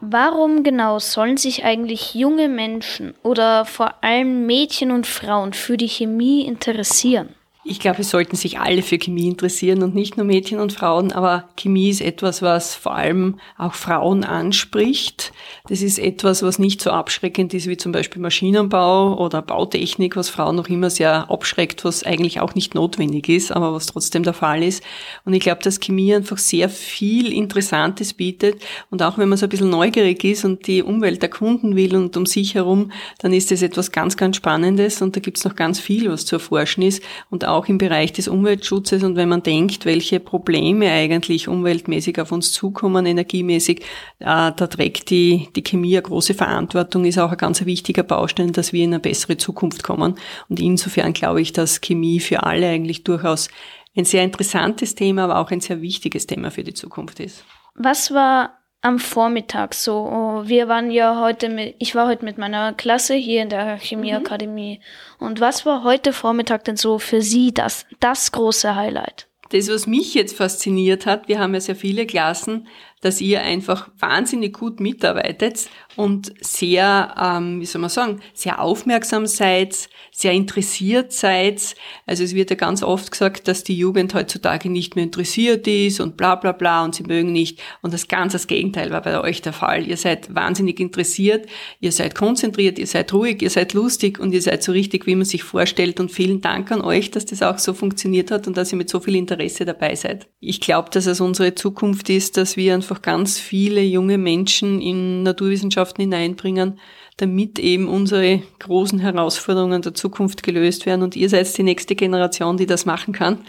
Warum 0.00 0.62
genau 0.62 1.00
sollen 1.00 1.37
sich 1.37 1.64
eigentlich 1.64 2.14
junge 2.14 2.48
Menschen 2.48 3.14
oder 3.25 3.64
vor 3.64 3.94
allem 4.02 4.46
Mädchen 4.46 4.92
und 4.92 5.08
Frauen 5.08 5.52
für 5.54 5.76
die 5.76 5.88
Chemie 5.88 6.46
interessieren? 6.46 7.34
Ich 7.70 7.80
glaube, 7.80 8.00
es 8.00 8.08
sollten 8.08 8.34
sich 8.34 8.58
alle 8.58 8.80
für 8.80 8.96
Chemie 8.96 9.28
interessieren 9.28 9.82
und 9.82 9.94
nicht 9.94 10.16
nur 10.16 10.25
Mädchen 10.25 10.58
und 10.58 10.72
Frauen, 10.72 11.12
aber 11.12 11.50
Chemie 11.54 11.90
ist 11.90 12.00
etwas, 12.00 12.40
was 12.40 12.75
vor 12.75 12.94
allem 12.94 13.38
auch 13.58 13.75
Frauen 13.75 14.25
anspricht. 14.25 15.34
Das 15.68 15.82
ist 15.82 15.98
etwas, 15.98 16.42
was 16.42 16.58
nicht 16.58 16.80
so 16.80 16.90
abschreckend 16.92 17.52
ist 17.52 17.66
wie 17.66 17.76
zum 17.76 17.92
Beispiel 17.92 18.22
Maschinenbau 18.22 19.18
oder 19.18 19.42
Bautechnik, 19.42 20.16
was 20.16 20.30
Frauen 20.30 20.56
noch 20.56 20.70
immer 20.70 20.88
sehr 20.88 21.30
abschreckt, 21.30 21.84
was 21.84 22.04
eigentlich 22.04 22.40
auch 22.40 22.54
nicht 22.54 22.75
notwendig 22.75 23.28
ist, 23.28 23.52
aber 23.52 23.75
was 23.75 23.84
trotzdem 23.84 24.22
der 24.22 24.32
Fall 24.32 24.62
ist. 24.62 24.82
Und 25.26 25.34
ich 25.34 25.40
glaube, 25.40 25.62
dass 25.62 25.78
Chemie 25.78 26.14
einfach 26.14 26.38
sehr 26.38 26.70
viel 26.70 27.34
Interessantes 27.34 28.14
bietet 28.14 28.62
und 28.88 29.02
auch 29.02 29.18
wenn 29.18 29.28
man 29.28 29.37
so 29.37 29.44
ein 29.44 29.50
bisschen 29.50 29.68
neugierig 29.68 30.25
ist 30.25 30.46
und 30.46 30.66
die 30.66 30.82
Umwelt 30.82 31.22
erkunden 31.22 31.76
will 31.76 31.96
und 31.96 32.16
um 32.16 32.25
sich 32.25 32.54
herum, 32.54 32.92
dann 33.18 33.34
ist 33.34 33.50
das 33.50 33.60
etwas 33.60 33.92
ganz, 33.92 34.16
ganz 34.16 34.37
Spannendes 34.37 35.02
und 35.02 35.16
da 35.16 35.20
gibt 35.20 35.37
es 35.37 35.44
noch 35.44 35.54
ganz 35.54 35.78
viel, 35.78 36.10
was 36.10 36.25
zu 36.25 36.37
erforschen 36.37 36.82
ist 36.82 37.02
und 37.28 37.44
auch 37.44 37.57
auch 37.58 37.66
im 37.66 37.78
Bereich 37.78 38.12
des 38.12 38.28
Umweltschutzes 38.28 39.02
und 39.02 39.16
wenn 39.16 39.28
man 39.28 39.42
denkt, 39.42 39.84
welche 39.84 40.20
Probleme 40.20 40.90
eigentlich 40.90 41.48
umweltmäßig 41.48 42.20
auf 42.20 42.30
uns 42.30 42.52
zukommen, 42.52 43.04
energiemäßig, 43.04 43.82
da 44.18 44.52
trägt 44.52 45.10
die, 45.10 45.48
die 45.56 45.62
Chemie 45.62 45.96
eine 45.96 46.02
große 46.02 46.34
Verantwortung, 46.34 47.04
ist 47.04 47.18
auch 47.18 47.32
ein 47.32 47.36
ganz 47.36 47.64
wichtiger 47.64 48.04
Baustein, 48.04 48.52
dass 48.52 48.72
wir 48.72 48.84
in 48.84 48.94
eine 48.94 49.00
bessere 49.00 49.36
Zukunft 49.36 49.82
kommen. 49.82 50.14
Und 50.48 50.60
insofern 50.60 51.12
glaube 51.12 51.40
ich, 51.40 51.52
dass 51.52 51.80
Chemie 51.80 52.20
für 52.20 52.44
alle 52.44 52.68
eigentlich 52.68 53.02
durchaus 53.04 53.48
ein 53.96 54.04
sehr 54.04 54.22
interessantes 54.22 54.94
Thema, 54.94 55.24
aber 55.24 55.38
auch 55.38 55.50
ein 55.50 55.60
sehr 55.60 55.82
wichtiges 55.82 56.26
Thema 56.26 56.52
für 56.52 56.62
die 56.62 56.74
Zukunft 56.74 57.18
ist. 57.18 57.44
Was 57.74 58.12
war 58.12 58.57
am 58.80 58.99
Vormittag 58.99 59.75
so. 59.75 60.42
Wir 60.44 60.68
waren 60.68 60.90
ja 60.90 61.20
heute 61.20 61.49
mit, 61.49 61.75
ich 61.78 61.94
war 61.94 62.06
heute 62.06 62.25
mit 62.25 62.38
meiner 62.38 62.73
Klasse 62.73 63.14
hier 63.14 63.42
in 63.42 63.49
der 63.49 63.78
Chemieakademie. 63.78 64.80
Mhm. 65.18 65.26
Und 65.26 65.40
was 65.40 65.66
war 65.66 65.85
heute 65.85 66.12
Vormittag 66.12 66.64
denn 66.64 66.76
so 66.76 66.99
für 66.99 67.23
Sie 67.23 67.52
das, 67.52 67.87
das 68.00 68.32
große 68.32 68.75
Highlight? 68.75 69.26
Das, 69.50 69.68
was 69.68 69.87
mich 69.87 70.14
jetzt 70.14 70.37
fasziniert 70.37 71.06
hat, 71.06 71.26
wir 71.26 71.38
haben 71.38 71.54
ja 71.54 71.61
sehr 71.61 71.76
viele 71.76 72.06
Klassen, 72.06 72.68
dass 73.00 73.21
ihr 73.21 73.43
einfach 73.43 73.88
wahnsinnig 73.99 74.55
gut 74.55 74.81
mitarbeitet 74.81 75.69
und 75.97 76.33
sehr, 76.40 77.14
ähm, 77.21 77.61
wie 77.61 77.67
soll 77.67 77.81
man 77.81 77.90
sagen, 77.90 78.21
sehr 78.35 78.61
aufmerksam 78.61 79.26
seid, 79.26 79.88
sehr 80.12 80.33
interessiert 80.33 81.12
seid. 81.12 81.75
Also 82.07 82.25
es 82.25 82.35
wird 82.35 82.50
ja 82.50 82.57
ganz 82.57 82.83
oft 82.83 83.11
gesagt, 83.11 83.49
dass 83.49 83.64
die 83.64 83.76
Jugend 83.76 84.14
heutzutage 84.14 84.71
nicht 84.71 84.95
mehr 84.95 85.05
interessiert 85.05 85.67
ist 85.67 86.00
und 86.00 86.17
bla 86.17 86.37
bla 86.37 86.52
bla 86.52 86.85
und 86.85 86.95
sie 86.95 87.02
mögen 87.02 87.33
nicht. 87.33 87.61
Und 87.83 87.95
das 87.95 88.09
ganz 88.09 88.33
das 88.33 88.47
Gegenteil 88.47 88.90
war 88.90 89.02
bei 89.02 89.21
euch 89.21 89.43
der 89.43 89.52
Fall. 89.52 89.87
Ihr 89.87 89.97
seid 89.97 90.35
wahnsinnig 90.35 90.81
interessiert, 90.81 91.47
ihr 91.81 91.93
seid 91.93 92.14
konzentriert, 92.14 92.78
ihr 92.78 92.87
seid 92.87 93.12
ruhig, 93.12 93.43
ihr 93.43 93.50
seid 93.50 93.75
lustig 93.75 94.19
und 94.19 94.33
ihr 94.33 94.43
seid 94.43 94.62
so 94.62 94.73
richtig, 94.73 95.07
wie 95.07 95.17
man 95.17 95.25
sich 95.25 95.43
vorstellt. 95.43 96.00
Und 96.00 96.12
vielen 96.12 96.40
Dank 96.40 96.71
an 96.71 96.81
euch, 96.81 97.11
dass 97.11 97.26
das 97.26 97.43
auch 97.43 97.59
so 97.59 97.75
funktioniert 97.75 98.31
hat 98.31 98.47
und 98.47 98.57
dass 98.57 98.73
ihr 98.73 98.78
mit 98.78 98.88
so 98.88 99.00
viel 99.00 99.17
Interesse 99.17 99.64
dabei 99.64 99.95
seid. 99.95 100.28
Ich 100.40 100.61
glaube, 100.61 100.90
dass 100.90 101.07
es 101.07 101.21
unsere 101.21 101.55
Zukunft 101.55 102.09
ist, 102.11 102.37
dass 102.37 102.57
wir 102.57 102.75
einfach 102.88 103.02
ganz 103.02 103.38
viele 103.38 103.83
junge 103.83 104.16
Menschen 104.16 104.80
in 104.80 105.23
Naturwissenschaften 105.23 106.02
hineinbringen, 106.02 106.80
damit 107.18 107.59
eben 107.59 107.87
unsere 107.87 108.42
großen 108.61 108.99
Herausforderungen 108.99 109.83
der 109.83 109.92
Zukunft 109.92 110.42
gelöst 110.42 110.87
werden. 110.87 111.02
Und 111.02 111.14
ihr 111.14 111.28
seid 111.28 111.57
die 111.59 111.64
nächste 111.64 111.95
Generation, 111.95 112.57
die 112.57 112.64
das 112.64 112.87
machen 112.87 113.12
kann 113.12 113.40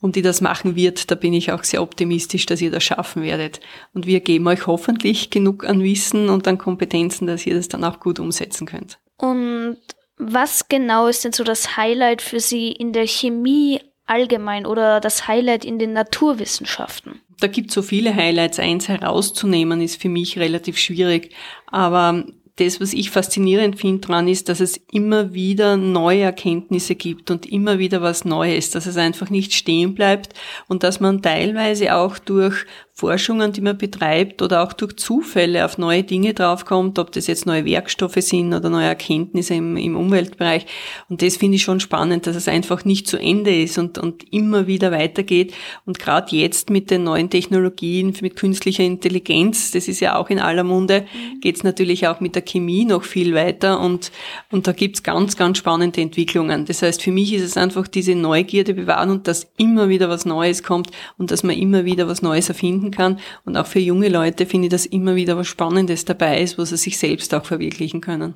und 0.00 0.16
die 0.16 0.22
das 0.22 0.40
machen 0.40 0.74
wird. 0.74 1.12
Da 1.12 1.14
bin 1.14 1.32
ich 1.32 1.52
auch 1.52 1.62
sehr 1.62 1.80
optimistisch, 1.80 2.46
dass 2.46 2.60
ihr 2.60 2.72
das 2.72 2.82
schaffen 2.82 3.22
werdet. 3.22 3.60
Und 3.94 4.06
wir 4.06 4.18
geben 4.18 4.48
euch 4.48 4.66
hoffentlich 4.66 5.30
genug 5.30 5.64
an 5.64 5.80
Wissen 5.80 6.28
und 6.28 6.48
an 6.48 6.58
Kompetenzen, 6.58 7.28
dass 7.28 7.46
ihr 7.46 7.54
das 7.54 7.68
dann 7.68 7.84
auch 7.84 8.00
gut 8.00 8.18
umsetzen 8.18 8.66
könnt. 8.66 8.98
Und 9.16 9.76
was 10.16 10.68
genau 10.68 11.06
ist 11.06 11.24
denn 11.24 11.32
so 11.32 11.44
das 11.44 11.76
Highlight 11.76 12.20
für 12.20 12.40
Sie 12.40 12.72
in 12.72 12.92
der 12.92 13.06
Chemie 13.06 13.80
allgemein 14.06 14.66
oder 14.66 15.00
das 15.00 15.28
Highlight 15.28 15.64
in 15.64 15.78
den 15.78 15.92
Naturwissenschaften? 15.92 17.20
Da 17.40 17.46
gibt 17.48 17.70
es 17.70 17.74
so 17.74 17.82
viele 17.82 18.14
Highlights. 18.14 18.58
Eins 18.58 18.88
herauszunehmen 18.88 19.80
ist 19.80 20.00
für 20.00 20.08
mich 20.08 20.38
relativ 20.38 20.78
schwierig. 20.78 21.34
Aber 21.66 22.24
das, 22.56 22.80
was 22.80 22.92
ich 22.92 23.10
faszinierend 23.10 23.80
finde 23.80 24.06
dran, 24.06 24.28
ist, 24.28 24.48
dass 24.48 24.60
es 24.60 24.76
immer 24.90 25.32
wieder 25.32 25.76
neue 25.76 26.22
Erkenntnisse 26.22 26.94
gibt 26.94 27.30
und 27.30 27.46
immer 27.46 27.78
wieder 27.78 28.02
was 28.02 28.24
Neues, 28.24 28.70
dass 28.70 28.86
es 28.86 28.96
einfach 28.96 29.30
nicht 29.30 29.54
stehen 29.54 29.94
bleibt 29.94 30.34
und 30.68 30.82
dass 30.82 31.00
man 31.00 31.22
teilweise 31.22 31.94
auch 31.96 32.18
durch 32.18 32.66
Forschungen, 32.94 33.52
die 33.52 33.62
man 33.62 33.78
betreibt 33.78 34.42
oder 34.42 34.62
auch 34.62 34.74
durch 34.74 34.96
Zufälle 34.96 35.64
auf 35.64 35.78
neue 35.78 36.02
Dinge 36.02 36.34
draufkommt, 36.34 36.98
ob 36.98 37.10
das 37.10 37.26
jetzt 37.26 37.46
neue 37.46 37.64
Werkstoffe 37.64 38.18
sind 38.18 38.52
oder 38.52 38.68
neue 38.68 38.86
Erkenntnisse 38.86 39.54
im, 39.54 39.78
im 39.78 39.96
Umweltbereich. 39.96 40.66
Und 41.08 41.22
das 41.22 41.38
finde 41.38 41.56
ich 41.56 41.62
schon 41.62 41.80
spannend, 41.80 42.26
dass 42.26 42.36
es 42.36 42.48
einfach 42.48 42.84
nicht 42.84 43.08
zu 43.08 43.16
Ende 43.16 43.62
ist 43.62 43.78
und, 43.78 43.96
und 43.96 44.30
immer 44.30 44.66
wieder 44.66 44.92
weitergeht. 44.92 45.54
Und 45.86 45.98
gerade 45.98 46.36
jetzt 46.36 46.68
mit 46.68 46.90
den 46.90 47.04
neuen 47.04 47.30
Technologien, 47.30 48.12
mit 48.20 48.36
künstlicher 48.36 48.84
Intelligenz, 48.84 49.70
das 49.70 49.88
ist 49.88 50.00
ja 50.00 50.16
auch 50.16 50.28
in 50.28 50.38
aller 50.38 50.62
Munde, 50.62 51.06
geht 51.40 51.56
es 51.56 51.64
natürlich 51.64 52.06
auch 52.08 52.20
mit 52.20 52.34
der 52.34 52.42
Chemie 52.42 52.84
noch 52.84 53.04
viel 53.04 53.34
weiter 53.34 53.80
und, 53.80 54.12
und 54.50 54.66
da 54.66 54.72
gibt's 54.72 55.02
ganz, 55.02 55.38
ganz 55.38 55.56
spannende 55.56 56.02
Entwicklungen. 56.02 56.66
Das 56.66 56.82
heißt, 56.82 57.02
für 57.02 57.10
mich 57.10 57.32
ist 57.32 57.42
es 57.42 57.56
einfach 57.56 57.88
diese 57.88 58.14
Neugierde 58.14 58.74
bewahren 58.74 59.08
und 59.08 59.26
dass 59.28 59.50
immer 59.56 59.88
wieder 59.88 60.10
was 60.10 60.26
Neues 60.26 60.62
kommt 60.62 60.90
und 61.16 61.30
dass 61.30 61.42
man 61.42 61.56
immer 61.56 61.86
wieder 61.86 62.06
was 62.06 62.20
Neues 62.20 62.50
erfinden 62.50 62.82
finden 62.82 62.90
kann. 62.92 63.18
Und 63.44 63.56
auch 63.56 63.66
für 63.66 63.80
junge 63.80 64.08
Leute 64.08 64.46
finde 64.46 64.66
ich, 64.66 64.70
dass 64.70 64.86
immer 64.86 65.16
wieder 65.16 65.36
was 65.36 65.48
Spannendes 65.48 66.04
dabei 66.04 66.40
ist, 66.40 66.58
wo 66.58 66.64
sie 66.64 66.76
sich 66.76 66.98
selbst 66.98 67.34
auch 67.34 67.44
verwirklichen 67.44 68.00
können. 68.00 68.34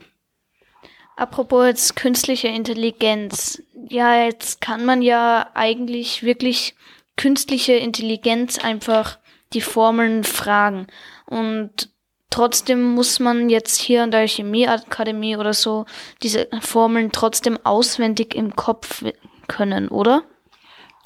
Apropos 1.17 1.67
jetzt 1.67 1.97
künstliche 1.97 2.49
Intelligenz. 2.49 3.63
Ja, 3.89 4.25
jetzt 4.25 4.61
kann 4.61 4.85
man 4.85 5.01
ja 5.01 5.49
eigentlich 5.55 6.23
wirklich 6.23 6.75
künstliche 7.17 7.73
Intelligenz 7.73 8.59
einfach 8.59 9.19
die 9.55 9.63
Formeln 9.63 10.25
fragen. 10.25 10.87
Und 11.25 11.89
trotzdem 12.29 12.83
muss 12.83 13.19
man 13.19 13.49
jetzt 13.49 13.81
hier 13.81 14.03
an 14.03 14.11
der 14.11 14.29
Chemieakademie 14.29 15.37
oder 15.37 15.55
so 15.55 15.87
diese 16.23 16.49
Formeln 16.61 17.13
trotzdem 17.13 17.59
auswendig 17.65 18.35
im 18.35 18.55
Kopf 18.55 19.03
können, 19.49 19.89
oder? 19.89 20.23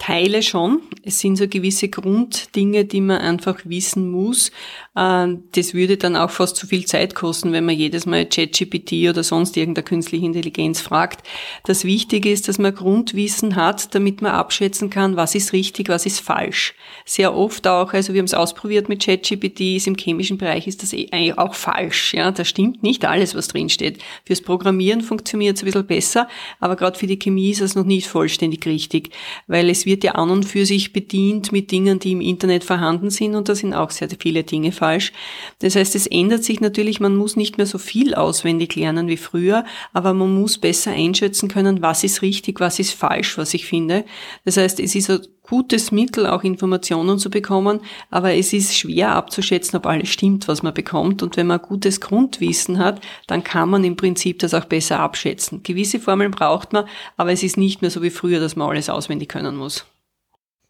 Teile 0.00 0.42
schon. 0.42 0.80
Es 1.04 1.18
sind 1.18 1.36
so 1.36 1.46
gewisse 1.46 1.90
Grunddinge, 1.90 2.86
die 2.86 3.02
man 3.02 3.18
einfach 3.18 3.58
wissen 3.64 4.10
muss. 4.10 4.50
Ähm, 4.96 5.44
das 5.52 5.74
würde 5.74 5.98
dann 5.98 6.16
auch 6.16 6.30
fast 6.30 6.56
zu 6.56 6.66
viel 6.66 6.86
Zeit 6.86 7.14
kosten, 7.14 7.52
wenn 7.52 7.66
man 7.66 7.76
jedes 7.76 8.06
Mal 8.06 8.24
ChatGPT 8.24 9.10
oder 9.10 9.22
sonst 9.22 9.58
irgendeine 9.58 9.84
künstliche 9.84 10.24
Intelligenz 10.24 10.80
fragt. 10.80 11.26
Das 11.64 11.84
Wichtige 11.84 12.32
ist, 12.32 12.48
dass 12.48 12.58
man 12.58 12.74
Grundwissen 12.74 13.56
hat, 13.56 13.94
damit 13.94 14.22
man 14.22 14.32
abschätzen 14.32 14.88
kann, 14.88 15.16
was 15.16 15.34
ist 15.34 15.52
richtig, 15.52 15.90
was 15.90 16.06
ist 16.06 16.20
falsch. 16.20 16.74
Sehr 17.04 17.36
oft 17.36 17.66
auch, 17.66 17.92
also 17.92 18.14
wir 18.14 18.20
haben 18.20 18.26
es 18.26 18.34
ausprobiert 18.34 18.88
mit 18.88 19.04
ChatGPT, 19.04 19.76
ist 19.76 19.86
im 19.86 19.96
chemischen 19.96 20.38
Bereich 20.38 20.66
ist 20.66 20.82
das 20.82 20.94
eigentlich 20.94 21.36
auch 21.36 21.54
falsch. 21.54 22.14
Ja, 22.14 22.30
da 22.30 22.46
stimmt 22.46 22.82
nicht 22.82 23.04
alles, 23.04 23.34
was 23.34 23.48
drin 23.48 23.68
steht. 23.68 24.02
Fürs 24.24 24.40
Programmieren 24.40 25.02
funktioniert 25.02 25.58
es 25.58 25.62
ein 25.62 25.66
bisschen 25.66 25.86
besser, 25.86 26.28
aber 26.58 26.76
gerade 26.76 26.98
für 26.98 27.06
die 27.06 27.18
Chemie 27.18 27.50
ist 27.50 27.60
es 27.60 27.74
noch 27.74 27.84
nicht 27.84 28.06
vollständig 28.06 28.64
richtig, 28.64 29.10
weil 29.46 29.68
es 29.68 29.84
wird 29.90 30.04
ja 30.04 30.12
an 30.12 30.30
und 30.30 30.44
für 30.44 30.64
sich 30.64 30.92
bedient 30.92 31.50
mit 31.50 31.70
Dingen, 31.70 31.98
die 31.98 32.12
im 32.12 32.20
Internet 32.20 32.62
vorhanden 32.62 33.10
sind 33.10 33.34
und 33.34 33.48
da 33.48 33.54
sind 33.54 33.74
auch 33.74 33.90
sehr 33.90 34.08
viele 34.18 34.44
Dinge 34.44 34.70
falsch. 34.70 35.12
Das 35.58 35.74
heißt, 35.74 35.96
es 35.96 36.06
ändert 36.06 36.44
sich 36.44 36.60
natürlich, 36.60 37.00
man 37.00 37.16
muss 37.16 37.36
nicht 37.36 37.58
mehr 37.58 37.66
so 37.66 37.78
viel 37.78 38.14
auswendig 38.14 38.76
lernen 38.76 39.08
wie 39.08 39.16
früher, 39.16 39.64
aber 39.92 40.14
man 40.14 40.32
muss 40.40 40.58
besser 40.58 40.92
einschätzen 40.92 41.48
können, 41.48 41.82
was 41.82 42.04
ist 42.04 42.22
richtig, 42.22 42.60
was 42.60 42.78
ist 42.78 42.92
falsch, 42.92 43.36
was 43.36 43.52
ich 43.52 43.66
finde. 43.66 44.04
Das 44.44 44.56
heißt, 44.56 44.78
es 44.78 44.94
ist 44.94 45.10
ein 45.10 45.20
gutes 45.50 45.90
Mittel, 45.90 46.28
auch 46.28 46.44
Informationen 46.44 47.18
zu 47.18 47.28
bekommen, 47.28 47.80
aber 48.08 48.34
es 48.34 48.52
ist 48.52 48.78
schwer 48.78 49.16
abzuschätzen, 49.16 49.76
ob 49.76 49.86
alles 49.86 50.08
stimmt, 50.08 50.46
was 50.46 50.62
man 50.62 50.72
bekommt. 50.72 51.24
Und 51.24 51.36
wenn 51.36 51.48
man 51.48 51.60
gutes 51.60 52.00
Grundwissen 52.00 52.78
hat, 52.78 53.00
dann 53.26 53.42
kann 53.42 53.68
man 53.68 53.82
im 53.82 53.96
Prinzip 53.96 54.38
das 54.38 54.54
auch 54.54 54.66
besser 54.66 55.00
abschätzen. 55.00 55.64
Gewisse 55.64 55.98
Formeln 55.98 56.30
braucht 56.30 56.72
man, 56.72 56.84
aber 57.16 57.32
es 57.32 57.42
ist 57.42 57.56
nicht 57.56 57.82
mehr 57.82 57.90
so 57.90 58.00
wie 58.00 58.10
früher, 58.10 58.38
dass 58.38 58.54
man 58.54 58.68
alles 58.68 58.88
auswendig 58.88 59.28
können 59.28 59.56
muss. 59.56 59.84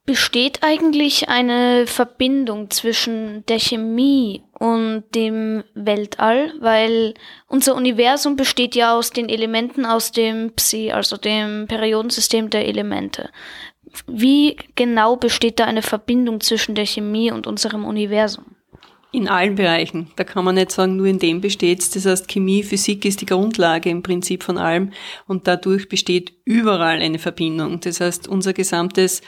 Besteht 0.06 0.62
eigentlich 0.62 1.28
eine 1.28 1.86
Verbindung 1.86 2.70
zwischen 2.70 3.44
der 3.46 3.60
Chemie 3.60 4.42
und 4.58 5.04
dem 5.14 5.62
Weltall? 5.74 6.54
Weil 6.58 7.14
unser 7.46 7.74
Universum 7.74 8.34
besteht 8.34 8.74
ja 8.74 8.96
aus 8.96 9.10
den 9.10 9.28
Elementen 9.28 9.84
aus 9.84 10.10
dem 10.10 10.52
Psi, 10.56 10.90
also 10.90 11.18
dem 11.18 11.66
Periodensystem 11.68 12.48
der 12.48 12.66
Elemente. 12.66 13.30
Wie 14.06 14.56
genau 14.74 15.16
besteht 15.16 15.58
da 15.58 15.64
eine 15.64 15.82
Verbindung 15.82 16.40
zwischen 16.40 16.74
der 16.74 16.86
Chemie 16.86 17.30
und 17.30 17.46
unserem 17.46 17.84
Universum? 17.84 18.44
In 19.12 19.26
allen 19.28 19.56
Bereichen. 19.56 20.10
Da 20.14 20.22
kann 20.22 20.44
man 20.44 20.54
nicht 20.54 20.70
sagen, 20.70 20.96
nur 20.96 21.06
in 21.06 21.18
dem 21.18 21.40
besteht's. 21.40 21.90
Das 21.90 22.06
heißt, 22.06 22.28
Chemie, 22.28 22.62
Physik 22.62 23.04
ist 23.04 23.20
die 23.20 23.26
Grundlage 23.26 23.90
im 23.90 24.02
Prinzip 24.02 24.44
von 24.44 24.56
allem 24.56 24.92
und 25.26 25.48
dadurch 25.48 25.88
besteht 25.88 26.32
überall 26.44 27.00
eine 27.00 27.18
Verbindung. 27.18 27.80
Das 27.80 28.00
heißt, 28.00 28.28
unser 28.28 28.52
gesamtes 28.52 29.22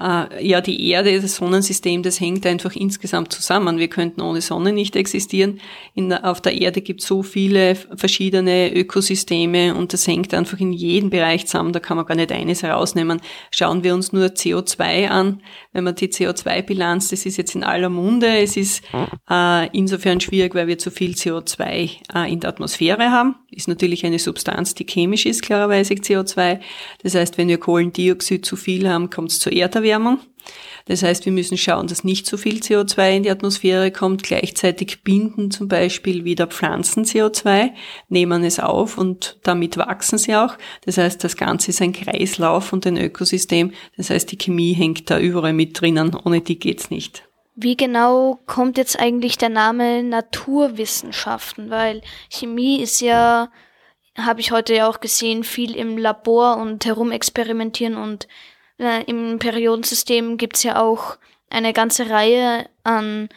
ja, 0.00 0.60
die 0.60 0.88
Erde, 0.88 1.20
das 1.20 1.36
Sonnensystem, 1.36 2.04
das 2.04 2.20
hängt 2.20 2.46
einfach 2.46 2.76
insgesamt 2.76 3.32
zusammen. 3.32 3.78
Wir 3.78 3.88
könnten 3.88 4.20
ohne 4.20 4.40
Sonne 4.40 4.72
nicht 4.72 4.94
existieren. 4.94 5.60
In, 5.94 6.12
auf 6.12 6.40
der 6.40 6.60
Erde 6.60 6.82
gibt 6.82 7.00
es 7.00 7.08
so 7.08 7.24
viele 7.24 7.74
verschiedene 7.74 8.72
Ökosysteme 8.72 9.74
und 9.74 9.92
das 9.92 10.06
hängt 10.06 10.32
einfach 10.34 10.60
in 10.60 10.72
jedem 10.72 11.10
Bereich 11.10 11.46
zusammen. 11.46 11.72
Da 11.72 11.80
kann 11.80 11.96
man 11.96 12.06
gar 12.06 12.14
nicht 12.14 12.30
eines 12.30 12.62
herausnehmen. 12.62 13.20
Schauen 13.50 13.82
wir 13.82 13.92
uns 13.92 14.12
nur 14.12 14.26
CO2 14.26 15.08
an. 15.08 15.42
Wenn 15.72 15.82
man 15.82 15.96
die 15.96 16.06
CO2-Bilanz, 16.06 17.08
das 17.08 17.26
ist 17.26 17.36
jetzt 17.36 17.56
in 17.56 17.64
aller 17.64 17.88
Munde. 17.88 18.38
Es 18.38 18.56
ist 18.56 18.84
äh, 19.28 19.68
insofern 19.76 20.20
schwierig, 20.20 20.54
weil 20.54 20.68
wir 20.68 20.78
zu 20.78 20.92
viel 20.92 21.14
CO2 21.14 21.90
äh, 22.14 22.32
in 22.32 22.38
der 22.38 22.50
Atmosphäre 22.50 23.10
haben. 23.10 23.34
Ist 23.50 23.66
natürlich 23.66 24.06
eine 24.06 24.20
Substanz, 24.20 24.74
die 24.74 24.84
chemisch 24.84 25.26
ist, 25.26 25.42
klarerweise 25.42 25.94
CO2. 25.94 26.60
Das 27.02 27.16
heißt, 27.16 27.36
wenn 27.36 27.48
wir 27.48 27.58
Kohlendioxid 27.58 28.46
zu 28.46 28.54
viel 28.54 28.88
haben, 28.88 29.10
kommt 29.10 29.32
es 29.32 29.40
zur 29.40 29.52
Erderwärmung 29.52 29.87
Erderwärmung. 29.88 30.20
Das 30.86 31.02
heißt, 31.02 31.26
wir 31.26 31.32
müssen 31.32 31.58
schauen, 31.58 31.86
dass 31.86 32.04
nicht 32.04 32.26
zu 32.26 32.38
viel 32.38 32.60
CO2 32.60 33.16
in 33.16 33.22
die 33.22 33.30
Atmosphäre 33.30 33.90
kommt. 33.90 34.22
Gleichzeitig 34.22 35.02
binden 35.02 35.50
zum 35.50 35.68
Beispiel 35.68 36.24
wieder 36.24 36.46
Pflanzen 36.46 37.04
CO2, 37.04 37.72
nehmen 38.08 38.42
es 38.42 38.58
auf 38.58 38.96
und 38.96 39.38
damit 39.42 39.76
wachsen 39.76 40.16
sie 40.16 40.34
auch. 40.34 40.56
Das 40.86 40.96
heißt, 40.96 41.22
das 41.22 41.36
Ganze 41.36 41.70
ist 41.70 41.82
ein 41.82 41.92
Kreislauf 41.92 42.72
und 42.72 42.86
ein 42.86 42.96
Ökosystem. 42.96 43.72
Das 43.98 44.08
heißt, 44.08 44.32
die 44.32 44.38
Chemie 44.38 44.72
hängt 44.72 45.10
da 45.10 45.18
überall 45.18 45.52
mit 45.52 45.78
drinnen. 45.78 46.16
Ohne 46.24 46.40
die 46.40 46.58
geht's 46.58 46.90
nicht. 46.90 47.24
Wie 47.54 47.76
genau 47.76 48.38
kommt 48.46 48.78
jetzt 48.78 48.98
eigentlich 48.98 49.36
der 49.36 49.50
Name 49.50 50.02
Naturwissenschaften? 50.02 51.68
Weil 51.68 52.00
Chemie 52.30 52.80
ist 52.80 53.02
ja, 53.02 53.50
habe 54.16 54.40
ich 54.40 54.52
heute 54.52 54.74
ja 54.74 54.88
auch 54.88 55.00
gesehen, 55.00 55.44
viel 55.44 55.76
im 55.76 55.98
Labor 55.98 56.56
und 56.56 56.86
herumexperimentieren 56.86 57.96
und 57.96 58.26
äh, 58.78 59.04
im 59.04 59.38
Periodensystem 59.38 60.36
gibt's 60.36 60.62
ja 60.62 60.80
auch 60.80 61.16
eine 61.50 61.72
ganze 61.72 62.10
Reihe 62.10 62.68
an 62.84 63.28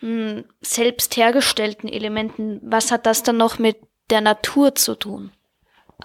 mh, 0.00 0.30
hm, 0.32 0.44
selbst 0.60 1.16
hergestellten 1.16 1.88
Elementen. 1.88 2.60
Was 2.62 2.90
hat 2.90 3.06
das 3.06 3.22
dann 3.22 3.36
noch 3.36 3.58
mit 3.58 3.76
der 4.10 4.20
Natur 4.20 4.74
zu 4.74 4.94
tun? 4.94 5.32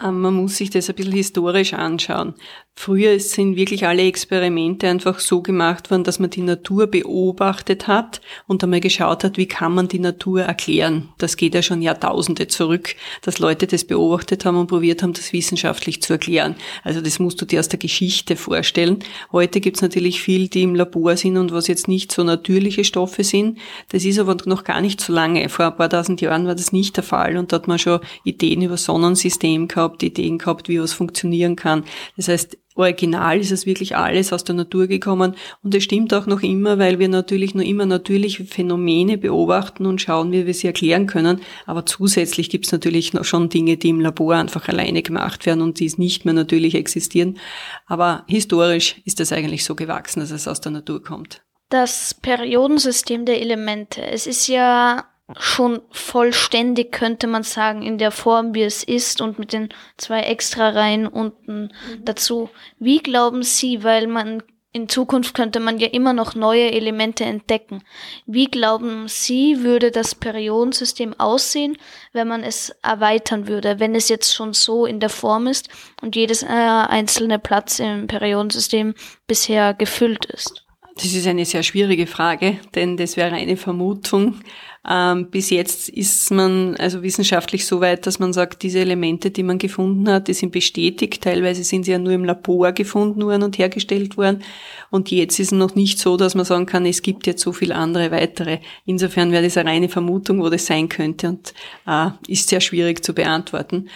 Ähm, 0.02 0.22
man 0.22 0.34
muss 0.34 0.58
sich 0.58 0.70
das 0.70 0.90
ein 0.90 0.96
bisschen 0.96 1.12
historisch 1.14 1.74
anschauen. 1.74 2.36
Früher 2.74 3.20
sind 3.20 3.58
wirklich 3.58 3.86
alle 3.86 4.08
Experimente 4.08 4.88
einfach 4.88 5.20
so 5.20 5.44
gemacht 5.44 5.92
worden, 5.92 6.04
dass 6.04 6.18
man 6.18 6.32
die 6.32 6.42
Natur 6.42 6.88
beobachtet 6.88 7.88
hat 7.88 8.22
und 8.48 8.64
einmal 8.64 8.80
geschaut 8.80 9.24
hat, 9.24 9.38
wie 9.38 9.46
kann 9.46 9.76
man 9.76 9.88
die 9.88 10.00
Natur 10.00 10.44
erklären. 10.44 11.10
Das 11.20 11.38
geht 11.38 11.54
ja 11.54 11.62
schon 11.62 11.84
Jahrtausende 11.84 12.48
zurück, 12.48 12.96
dass 13.22 13.38
Leute 13.38 13.68
das 13.68 13.84
beobachtet 13.84 14.46
haben 14.46 14.58
und 14.58 14.66
probiert 14.66 15.04
haben, 15.04 15.14
das 15.14 15.32
wissenschaftlich 15.32 16.02
zu 16.02 16.14
erklären. 16.14 16.56
Also 16.84 17.02
das 17.02 17.20
musst 17.20 17.40
du 17.40 17.46
dir 17.46 17.60
aus 17.60 17.68
der 17.68 17.78
Geschichte 17.78 18.36
vorstellen. 18.36 19.00
Heute 19.32 19.60
gibt's 19.60 19.84
natürlich 19.84 20.22
viel, 20.22 20.48
die 20.48 20.64
im 20.64 20.74
Labor 20.74 21.18
sind 21.18 21.38
und 21.38 21.52
was 21.52 21.68
jetzt 21.68 21.88
nicht 21.88 22.12
so 22.12 22.24
natürliche 22.24 22.84
Stoffe 22.84 23.24
sind. 23.24 23.60
Das 23.90 24.06
ist 24.06 24.18
aber 24.18 24.36
noch 24.46 24.64
gar 24.64 24.82
nicht 24.82 25.02
so 25.02 25.14
lange. 25.14 25.50
Vor 25.50 25.66
ein 25.66 25.76
paar 25.76 25.90
tausend 25.90 26.20
Jahren 26.22 26.48
war 26.48 26.56
das 26.56 26.72
nicht 26.72 26.98
der 26.98 27.04
Fall 27.04 27.38
und 27.38 27.52
da 27.52 27.58
hat 27.58 27.68
man 27.68 27.78
schon 27.78 28.00
Ideen 28.24 28.64
über 28.64 28.78
Sonnensystem 28.78 29.68
gehabt, 29.68 30.02
Ideen 30.02 30.40
gehabt, 30.40 30.68
wie 30.68 30.82
was 30.82 30.94
funktionieren 30.94 31.56
kann. 31.56 31.84
Das 32.18 32.28
heißt, 32.28 32.58
original 32.76 33.40
ist 33.40 33.52
es 33.52 33.66
wirklich 33.66 33.96
alles 33.96 34.34
aus 34.34 34.44
der 34.44 34.56
Natur 34.56 34.88
gekommen 34.88 35.36
und 35.64 35.76
es 35.76 35.84
stimmt 35.84 36.14
auch 36.14 36.26
noch 36.26 36.42
immer, 36.42 36.80
weil 36.80 37.00
wir 37.00 37.10
natürlich 37.10 37.54
nur 37.54 37.66
immer 37.66 37.86
natürliche 37.86 38.46
Phänomene 38.46 39.18
beobachten 39.18 39.86
und 39.86 40.02
schauen, 40.02 40.32
wie 40.32 40.46
wir 40.46 40.54
sie 40.54 40.68
erklären 40.68 41.08
können. 41.08 41.42
Aber 41.66 41.86
zusätzlich 41.86 42.50
gibt 42.50 42.66
es 42.66 42.72
natürlich 42.72 43.14
noch 43.14 43.26
schon 43.26 43.50
Dinge, 43.50 43.78
die 43.78 43.90
im 43.90 44.00
Labor 44.00 44.36
einfach 44.36 44.68
alleine 44.68 45.02
gemacht 45.02 45.46
werden 45.46 45.62
und 45.62 45.80
die 45.80 45.92
nicht 45.98 46.26
mehr 46.26 46.34
natürlich 46.34 46.76
existieren. 46.76 47.38
Aber 47.86 48.24
historisch 48.28 48.96
ist 49.06 49.20
es 49.20 49.32
eigentlich 49.32 49.66
so 49.66 49.76
gewachsen, 49.76 50.22
dass 50.22 50.32
es 50.32 50.48
aus 50.48 50.62
der 50.62 50.72
Natur 50.72 51.04
kommt. 51.04 51.42
Das 51.70 52.14
Periodensystem 52.14 53.26
der 53.26 53.42
Elemente. 53.42 54.02
Es 54.02 54.28
ist 54.28 54.48
ja 54.48 55.06
schon 55.40 55.82
vollständig, 55.92 56.92
könnte 56.92 57.28
man 57.28 57.44
sagen, 57.44 57.82
in 57.82 57.98
der 57.98 58.12
Form, 58.12 58.54
wie 58.54 58.64
es 58.64 58.84
ist 58.84 59.22
und 59.22 59.40
mit 59.40 59.54
den 59.54 59.70
zwei 59.98 60.22
Extra-Reihen 60.22 61.08
unten 61.08 61.64
mhm. 61.64 62.06
dazu. 62.06 62.50
Wie 62.80 63.00
glauben 63.00 63.44
Sie, 63.44 63.84
weil 63.84 64.08
man 64.08 64.44
in 64.74 64.88
Zukunft 64.88 65.34
könnte 65.34 65.60
man 65.60 65.80
ja 65.80 65.88
immer 65.88 66.14
noch 66.14 66.34
neue 66.34 66.72
Elemente 66.72 67.26
entdecken. 67.26 67.84
Wie 68.26 68.46
glauben 68.46 69.08
Sie, 69.10 69.64
würde 69.64 69.92
das 69.92 70.16
Periodensystem 70.16 71.14
aussehen, 71.20 71.78
wenn 72.14 72.28
man 72.28 72.42
es 72.42 72.70
erweitern 72.82 73.48
würde, 73.48 73.80
wenn 73.80 73.96
es 73.96 74.08
jetzt 74.08 74.34
schon 74.34 74.54
so 74.54 74.86
in 74.86 75.02
der 75.02 75.10
Form 75.10 75.48
ist 75.48 75.68
und 76.02 76.16
jedes 76.16 76.44
äh, 76.44 76.48
einzelne 76.48 77.38
Platz 77.38 77.80
im 77.80 78.08
Periodensystem 78.08 78.94
bisher 79.28 79.74
gefüllt 79.74 80.26
ist? 80.26 80.66
Das 80.96 81.14
ist 81.14 81.28
eine 81.28 81.46
sehr 81.46 81.64
schwierige 81.64 82.08
Frage, 82.08 82.60
denn 82.76 82.96
das 82.96 83.18
wäre 83.18 83.34
eine 83.34 83.58
Vermutung. 83.58 84.42
Ähm, 84.90 85.30
bis 85.30 85.52
jetzt 85.52 85.90
ist 85.90 86.32
man 86.32 86.76
also 86.78 87.04
wissenschaftlich 87.04 87.68
so 87.68 87.82
weit, 87.82 88.08
dass 88.08 88.18
man 88.18 88.34
sagt, 88.34 88.64
diese 88.64 88.80
Elemente, 88.80 89.30
die 89.30 89.44
man 89.44 89.60
gefunden 89.60 90.10
hat, 90.10 90.28
die 90.28 90.34
sind 90.34 90.52
bestätigt. 90.52 91.22
Teilweise 91.22 91.64
sind 91.64 91.84
sie 91.84 91.92
ja 91.92 92.00
nur 92.00 92.14
im 92.14 92.26
Labor 92.26 92.72
gefunden 92.72 93.24
worden 93.24 93.44
und 93.44 93.60
hergestellt 93.60 94.18
worden. 94.18 94.42
Und 94.90 95.12
jetzt 95.12 95.40
ist 95.40 95.52
es 95.52 95.58
noch 95.58 95.76
nicht 95.76 96.00
so, 96.00 96.18
dass 96.18 96.34
man 96.34 96.46
sagen 96.46 96.66
kann, 96.66 96.88
es 96.88 97.04
gibt 97.04 97.28
jetzt 97.28 97.44
so 97.44 97.52
viele 97.52 97.76
andere 97.76 98.10
weitere. 98.10 98.58
Insofern 98.86 99.32
wäre 99.32 99.44
das 99.44 99.58
eine 99.58 99.70
reine 99.70 99.90
Vermutung, 99.90 100.42
wo 100.42 100.50
das 100.50 100.66
sein 100.66 100.90
könnte 100.90 101.30
und 101.30 101.54
äh, 101.86 102.10
ist 102.28 102.50
sehr 102.50 102.62
schwierig 102.62 103.06
zu 103.06 103.14
beantworten. 103.14 103.88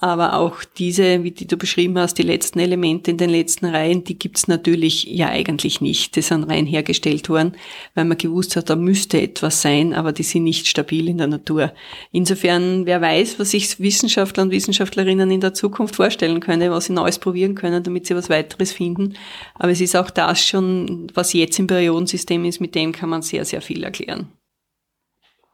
Aber 0.00 0.34
auch 0.34 0.64
diese, 0.76 1.22
wie 1.22 1.30
die 1.30 1.46
du 1.46 1.56
beschrieben 1.56 1.98
hast, 1.98 2.14
die 2.14 2.22
letzten 2.22 2.58
Elemente 2.58 3.10
in 3.10 3.16
den 3.16 3.30
letzten 3.30 3.66
Reihen, 3.66 4.04
die 4.04 4.18
gibt's 4.18 4.48
natürlich 4.48 5.04
ja 5.04 5.28
eigentlich 5.28 5.80
nicht. 5.80 6.16
Die 6.16 6.22
sind 6.22 6.44
rein 6.44 6.66
hergestellt 6.66 7.28
worden, 7.28 7.52
weil 7.94 8.04
man 8.04 8.18
gewusst 8.18 8.56
hat, 8.56 8.70
da 8.70 8.76
müsste 8.76 9.20
etwas 9.20 9.62
sein, 9.62 9.94
aber 9.94 10.12
die 10.12 10.24
sind 10.34 10.44
nicht 10.44 10.66
stabil 10.66 11.08
in 11.08 11.18
der 11.18 11.28
Natur. 11.28 11.72
Insofern, 12.12 12.84
wer 12.84 13.00
weiß, 13.00 13.38
was 13.38 13.52
sich 13.52 13.80
Wissenschaftler 13.80 14.42
und 14.42 14.50
Wissenschaftlerinnen 14.50 15.30
in 15.30 15.40
der 15.40 15.54
Zukunft 15.54 15.96
vorstellen 15.96 16.40
können, 16.40 16.70
was 16.70 16.86
sie 16.86 16.92
Neues 16.92 17.18
probieren 17.18 17.54
können, 17.54 17.82
damit 17.82 18.06
sie 18.06 18.14
was 18.14 18.28
weiteres 18.28 18.72
finden. 18.72 19.16
Aber 19.54 19.70
es 19.70 19.80
ist 19.80 19.96
auch 19.96 20.10
das 20.10 20.44
schon, 20.44 21.10
was 21.14 21.32
jetzt 21.32 21.58
im 21.58 21.66
Periodensystem 21.66 22.44
ist, 22.44 22.60
mit 22.60 22.74
dem 22.74 22.92
kann 22.92 23.08
man 23.08 23.22
sehr, 23.22 23.44
sehr 23.44 23.62
viel 23.62 23.82
erklären. 23.84 24.28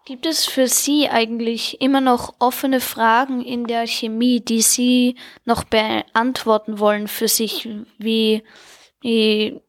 Gibt 0.06 0.26
es 0.26 0.46
für 0.46 0.66
Sie 0.66 1.08
eigentlich 1.08 1.80
immer 1.80 2.00
noch 2.00 2.34
offene 2.40 2.80
Fragen 2.80 3.42
in 3.42 3.66
der 3.66 3.86
Chemie, 3.86 4.40
die 4.40 4.62
Sie 4.62 5.14
noch 5.44 5.62
beantworten 5.62 6.78
wollen 6.78 7.06
für 7.06 7.28
sich? 7.28 7.68
Wie, 7.98 8.42
wie 9.02 9.60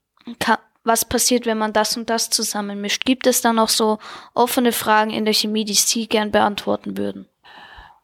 was 0.84 1.06
passiert, 1.06 1.46
wenn 1.46 1.58
man 1.58 1.74
das 1.74 1.98
und 1.98 2.10
das 2.10 2.30
zusammenmischt? 2.30 3.06
Gibt 3.06 3.28
es 3.28 3.42
da 3.42 3.54
noch 3.54 3.70
so 3.70 4.00
offene 4.34 4.72
Fragen 4.72 5.12
in 5.12 5.26
der 5.26 5.34
Chemie, 5.34 5.66
die 5.66 5.74
Sie 5.74 6.08
gern 6.08 6.32
beantworten 6.32 6.98
würden? 6.98 7.28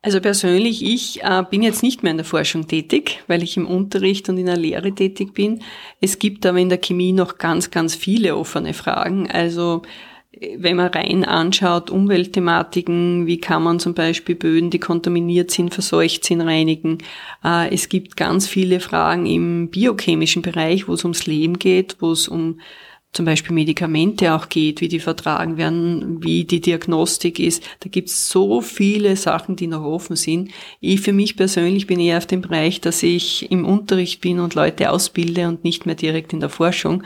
Also 0.04 0.22
persönlich, 0.22 0.86
ich 0.86 1.24
äh, 1.24 1.44
bin 1.50 1.64
jetzt 1.64 1.84
nicht 1.84 2.04
mehr 2.04 2.12
in 2.12 2.18
der 2.18 2.26
Forschung 2.26 2.68
tätig, 2.68 3.24
weil 3.28 3.44
ich 3.44 3.58
im 3.58 3.68
Unterricht 3.68 4.30
und 4.30 4.38
in 4.38 4.46
der 4.46 4.56
Lehre 4.56 4.94
tätig 4.94 5.34
bin. 5.34 5.64
Es 6.00 6.20
gibt 6.20 6.46
aber 6.46 6.60
in 6.60 6.70
der 6.70 6.78
Chemie 6.78 7.12
noch 7.12 7.40
ganz, 7.40 7.72
ganz 7.72 7.96
viele 7.96 8.38
offene 8.38 8.74
Fragen. 8.74 9.30
Also 9.30 9.82
wenn 10.58 10.76
man 10.76 10.88
rein 10.88 11.24
anschaut, 11.26 11.90
Umweltthematiken, 11.90 13.28
wie 13.28 13.40
kann 13.40 13.64
man 13.64 13.80
zum 13.80 13.94
Beispiel 13.94 14.36
Böden, 14.36 14.70
die 14.70 14.80
kontaminiert 14.80 15.52
sind, 15.52 15.74
verseucht 15.74 16.24
sind, 16.24 16.42
reinigen. 16.42 17.00
Äh, 17.44 17.74
es 17.74 17.90
gibt 17.90 18.18
ganz 18.18 18.48
viele 18.48 18.80
Fragen 18.80 19.26
im 19.26 19.70
biochemischen 19.70 20.42
Bereich, 20.42 20.88
wo 20.88 20.94
es 20.94 21.04
ums 21.04 21.26
Leben 21.26 21.60
geht, 21.60 21.98
wo 22.00 22.12
es 22.12 22.28
um 22.28 22.60
zum 23.18 23.26
Beispiel 23.26 23.56
Medikamente 23.56 24.36
auch 24.36 24.48
geht, 24.48 24.80
wie 24.80 24.90
die 24.90 25.00
vertragen 25.00 25.58
werden, 25.58 26.24
wie 26.24 26.46
die 26.46 26.62
Diagnostik 26.62 27.40
ist. 27.40 27.64
Da 27.80 27.90
gibt 27.90 28.10
es 28.10 28.30
so 28.30 28.62
viele 28.62 29.16
Sachen, 29.16 29.56
die 29.56 29.66
noch 29.66 29.84
offen 29.84 30.16
sind. 30.16 30.52
Ich 30.82 31.02
für 31.02 31.14
mich 31.14 31.36
persönlich 31.36 31.88
bin 31.88 32.00
eher 32.00 32.20
auf 32.20 32.28
dem 32.28 32.42
Bereich, 32.42 32.80
dass 32.80 33.02
ich 33.02 33.52
im 33.52 33.66
Unterricht 33.66 34.22
bin 34.22 34.40
und 34.40 34.54
Leute 34.54 34.92
ausbilde 34.92 35.48
und 35.48 35.64
nicht 35.64 35.88
mehr 35.88 35.96
direkt 35.96 36.32
in 36.32 36.42
der 36.42 36.50
Forschung. 36.50 37.02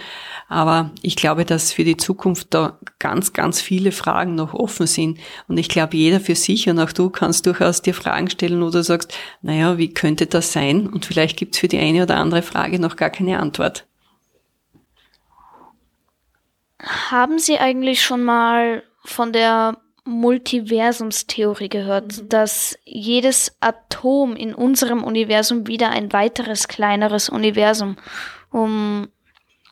Aber 0.49 0.91
ich 1.01 1.15
glaube, 1.15 1.45
dass 1.45 1.71
für 1.71 1.85
die 1.85 1.95
Zukunft 1.95 2.47
da 2.49 2.77
ganz, 2.99 3.31
ganz 3.31 3.61
viele 3.61 3.93
Fragen 3.93 4.35
noch 4.35 4.53
offen 4.53 4.87
sind. 4.87 5.17
Und 5.47 5.57
ich 5.57 5.69
glaube, 5.69 5.95
jeder 5.95 6.19
für 6.19 6.35
sich 6.35 6.67
und 6.67 6.77
auch 6.77 6.91
du 6.91 7.09
kannst 7.09 7.45
durchaus 7.45 7.81
dir 7.81 7.93
Fragen 7.93 8.29
stellen 8.29 8.63
oder 8.63 8.83
sagst, 8.83 9.13
naja, 9.41 9.77
wie 9.77 9.93
könnte 9.93 10.25
das 10.25 10.51
sein? 10.51 10.87
Und 10.87 11.05
vielleicht 11.05 11.37
gibt 11.37 11.55
es 11.55 11.61
für 11.61 11.69
die 11.69 11.79
eine 11.79 12.03
oder 12.03 12.17
andere 12.17 12.41
Frage 12.41 12.79
noch 12.79 12.97
gar 12.97 13.11
keine 13.11 13.39
Antwort. 13.39 13.85
Haben 16.83 17.39
Sie 17.39 17.59
eigentlich 17.59 18.01
schon 18.01 18.23
mal 18.23 18.83
von 19.03 19.33
der 19.33 19.77
Multiversumstheorie 20.03 21.69
gehört, 21.69 22.17
mhm. 22.17 22.29
dass 22.29 22.77
jedes 22.85 23.55
Atom 23.59 24.35
in 24.35 24.53
unserem 24.55 25.03
Universum 25.03 25.67
wieder 25.67 25.89
ein 25.89 26.11
weiteres 26.11 26.67
kleineres 26.67 27.29
Universum 27.29 27.97
um, 28.51 29.07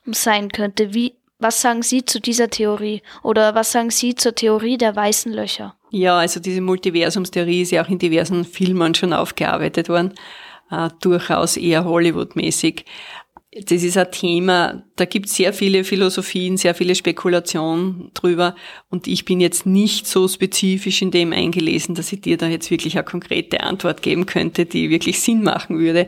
um 0.06 0.14
sein 0.14 0.50
könnte? 0.50 0.94
Wie, 0.94 1.16
Was 1.40 1.62
sagen 1.62 1.82
Sie 1.82 2.06
zu 2.06 2.20
dieser 2.20 2.50
Theorie? 2.50 3.02
Oder 3.24 3.56
was 3.56 3.72
sagen 3.72 3.90
Sie 3.90 4.14
zur 4.16 4.36
Theorie 4.36 4.78
der 4.78 4.96
weißen 4.96 5.34
Löcher? 5.34 5.76
Ja, 5.92 6.20
also 6.20 6.40
diese 6.40 6.62
Multiversumstheorie 6.62 7.62
ist 7.62 7.72
ja 7.72 7.84
auch 7.84 7.90
in 7.90 7.98
diversen 7.98 8.46
Filmen 8.46 8.94
schon 8.94 9.14
aufgearbeitet 9.14 9.90
worden, 9.90 10.14
äh, 10.70 10.90
durchaus 11.02 11.58
eher 11.58 11.86
Hollywood-mäßig. 11.86 12.86
Das 13.52 13.82
ist 13.82 13.98
ein 13.98 14.12
Thema, 14.12 14.84
da 14.96 15.06
gibt 15.06 15.26
es 15.26 15.36
sehr 15.36 15.54
viele 15.54 15.84
Philosophien, 15.84 16.56
sehr 16.56 16.76
viele 16.76 16.94
Spekulationen 16.94 18.12
drüber 18.14 18.56
und 18.92 19.08
ich 19.08 19.26
bin 19.26 19.42
jetzt 19.42 19.66
nicht 19.66 20.06
so 20.06 20.28
spezifisch 20.28 21.02
in 21.02 21.10
dem 21.10 21.34
eingelesen, 21.34 21.96
dass 21.96 22.12
ich 22.14 22.22
dir 22.22 22.38
da 22.38 22.46
jetzt 22.46 22.70
wirklich 22.70 22.96
eine 22.96 23.06
konkrete 23.06 23.62
Antwort 23.62 24.04
geben 24.04 24.28
könnte, 24.28 24.68
die 24.68 24.92
wirklich 24.92 25.20
Sinn 25.20 25.42
machen 25.42 25.80
würde. 25.80 26.08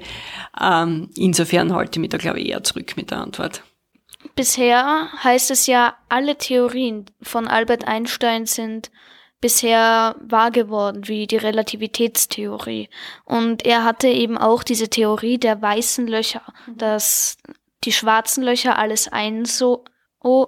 Ähm, 0.61 1.09
insofern 1.15 1.73
halte 1.73 1.97
ich 1.97 2.01
mich 2.01 2.09
da, 2.11 2.19
glaube 2.19 2.39
ich, 2.39 2.49
eher 2.49 2.63
zurück 2.63 2.95
mit 2.95 3.09
der 3.09 3.21
Antwort. 3.21 3.63
Bisher 4.35 5.09
heißt 5.23 5.49
es 5.49 5.65
ja, 5.65 5.95
alle 6.09 6.37
Theorien 6.37 7.05
von 7.23 7.47
Albert 7.47 7.87
Einstein 7.87 8.45
sind 8.45 8.91
bisher 9.41 10.15
wahr 10.21 10.51
geworden, 10.51 11.07
wie 11.07 11.27
die 11.27 11.37
Relativitätstheorie. 11.37 12.89
Und 13.25 13.65
er 13.65 13.83
hatte 13.83 14.07
eben 14.07 14.37
auch 14.37 14.63
diese 14.63 14.87
Theorie 14.87 15.39
der 15.39 15.61
weißen 15.61 16.07
Löcher, 16.07 16.43
mhm. 16.67 16.77
dass 16.77 17.37
die 17.83 17.91
schwarzen 17.91 18.43
Löcher 18.43 18.77
alles 18.77 19.07
einso 19.07 19.83
oh, 20.23 20.47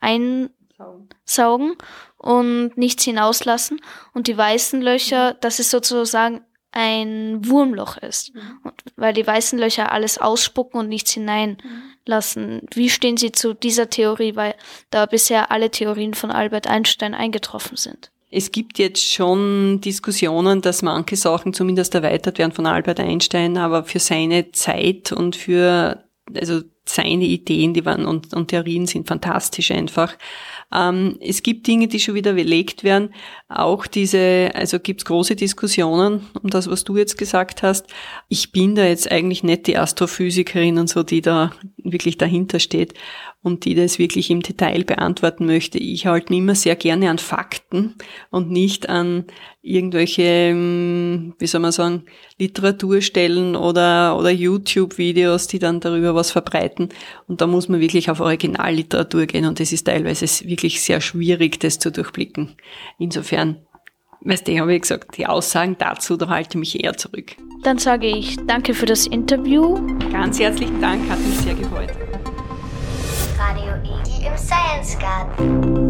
einsaugen 0.00 1.76
und 2.18 2.76
nichts 2.76 3.04
hinauslassen 3.04 3.80
und 4.12 4.26
die 4.26 4.36
weißen 4.36 4.82
Löcher, 4.82 5.34
mhm. 5.34 5.36
dass 5.40 5.60
es 5.60 5.70
sozusagen 5.70 6.42
ein 6.72 7.46
Wurmloch 7.46 7.96
ist, 7.96 8.34
mhm. 8.34 8.60
weil 8.96 9.14
die 9.14 9.26
weißen 9.26 9.58
Löcher 9.58 9.92
alles 9.92 10.18
ausspucken 10.18 10.80
und 10.80 10.88
nichts 10.88 11.12
hineinlassen. 11.12 12.66
Wie 12.74 12.90
stehen 12.90 13.16
Sie 13.16 13.32
zu 13.32 13.54
dieser 13.54 13.88
Theorie, 13.88 14.36
weil 14.36 14.54
da 14.90 15.06
bisher 15.06 15.50
alle 15.50 15.70
Theorien 15.70 16.14
von 16.14 16.30
Albert 16.30 16.66
Einstein 16.66 17.14
eingetroffen 17.14 17.76
sind? 17.76 18.10
Es 18.30 18.50
gibt 18.50 18.78
jetzt 18.78 19.12
schon 19.12 19.80
Diskussionen, 19.80 20.60
dass 20.60 20.82
manche 20.82 21.16
Sachen 21.16 21.52
zumindest 21.52 21.94
erweitert 21.94 22.38
werden 22.38 22.52
von 22.52 22.66
Albert 22.66 23.00
Einstein, 23.00 23.56
aber 23.56 23.84
für 23.84 24.00
seine 24.00 24.50
Zeit 24.52 25.12
und 25.12 25.36
für 25.36 26.02
also 26.34 26.62
seine 26.88 27.24
Ideen, 27.24 27.74
die 27.74 27.84
waren 27.84 28.06
und, 28.06 28.32
und 28.32 28.48
Theorien 28.48 28.86
sind 28.86 29.08
fantastisch 29.08 29.70
einfach. 29.70 30.16
Ähm, 30.72 31.16
es 31.20 31.42
gibt 31.42 31.66
Dinge, 31.66 31.88
die 31.88 32.00
schon 32.00 32.14
wieder 32.14 32.32
belegt 32.34 32.84
werden. 32.84 33.12
Auch 33.48 33.86
diese, 33.86 34.50
also 34.54 34.78
gibt's 34.78 35.04
große 35.04 35.36
Diskussionen 35.36 36.26
um 36.42 36.50
das, 36.50 36.70
was 36.70 36.84
du 36.84 36.96
jetzt 36.96 37.18
gesagt 37.18 37.62
hast. 37.62 37.86
Ich 38.28 38.52
bin 38.52 38.74
da 38.74 38.84
jetzt 38.84 39.10
eigentlich 39.10 39.42
nicht 39.42 39.66
die 39.66 39.76
Astrophysikerin 39.76 40.78
und 40.78 40.88
so, 40.88 41.02
die 41.02 41.20
da 41.20 41.52
wirklich 41.76 42.18
dahinter 42.18 42.60
steht 42.60 42.94
und 43.46 43.64
die 43.64 43.76
das 43.76 44.00
wirklich 44.00 44.28
im 44.30 44.42
Detail 44.42 44.82
beantworten 44.82 45.46
möchte. 45.46 45.78
Ich 45.78 46.04
halte 46.06 46.32
mich 46.32 46.40
immer 46.40 46.56
sehr 46.56 46.74
gerne 46.74 47.10
an 47.10 47.18
Fakten 47.18 47.94
und 48.32 48.50
nicht 48.50 48.88
an 48.88 49.26
irgendwelche, 49.62 50.22
ähm, 50.22 51.32
wie 51.38 51.46
soll 51.46 51.60
man 51.60 51.70
sagen, 51.70 52.06
Literaturstellen 52.40 53.54
oder, 53.54 54.18
oder 54.18 54.30
YouTube-Videos, 54.30 55.46
die 55.46 55.60
dann 55.60 55.78
darüber 55.78 56.16
was 56.16 56.32
verbreiten. 56.32 56.88
Und 57.28 57.40
da 57.40 57.46
muss 57.46 57.68
man 57.68 57.78
wirklich 57.78 58.10
auf 58.10 58.18
Originalliteratur 58.18 59.26
gehen 59.26 59.44
und 59.44 59.60
es 59.60 59.72
ist 59.72 59.84
teilweise 59.84 60.26
wirklich 60.48 60.82
sehr 60.82 61.00
schwierig, 61.00 61.60
das 61.60 61.78
zu 61.78 61.92
durchblicken. 61.92 62.56
Insofern, 62.98 63.58
weißt 64.22 64.48
du, 64.48 64.58
habe 64.58 64.74
ich 64.74 64.82
gesagt, 64.82 65.16
die 65.18 65.26
Aussagen 65.26 65.76
dazu, 65.78 66.16
da 66.16 66.26
halte 66.28 66.58
ich 66.58 66.58
mich 66.58 66.82
eher 66.82 66.96
zurück. 66.96 67.36
Dann 67.62 67.78
sage 67.78 68.08
ich 68.08 68.38
danke 68.48 68.74
für 68.74 68.86
das 68.86 69.06
Interview. 69.06 69.78
Ganz 70.10 70.40
herzlichen 70.40 70.80
Dank, 70.80 71.08
hat 71.08 71.20
mich 71.20 71.36
sehr 71.38 71.54
gefreut. 71.54 72.05
Radio 74.46 74.56
Igel 74.56 74.76
im 74.76 74.84
Science 74.86 74.98
Garten. 74.98 75.85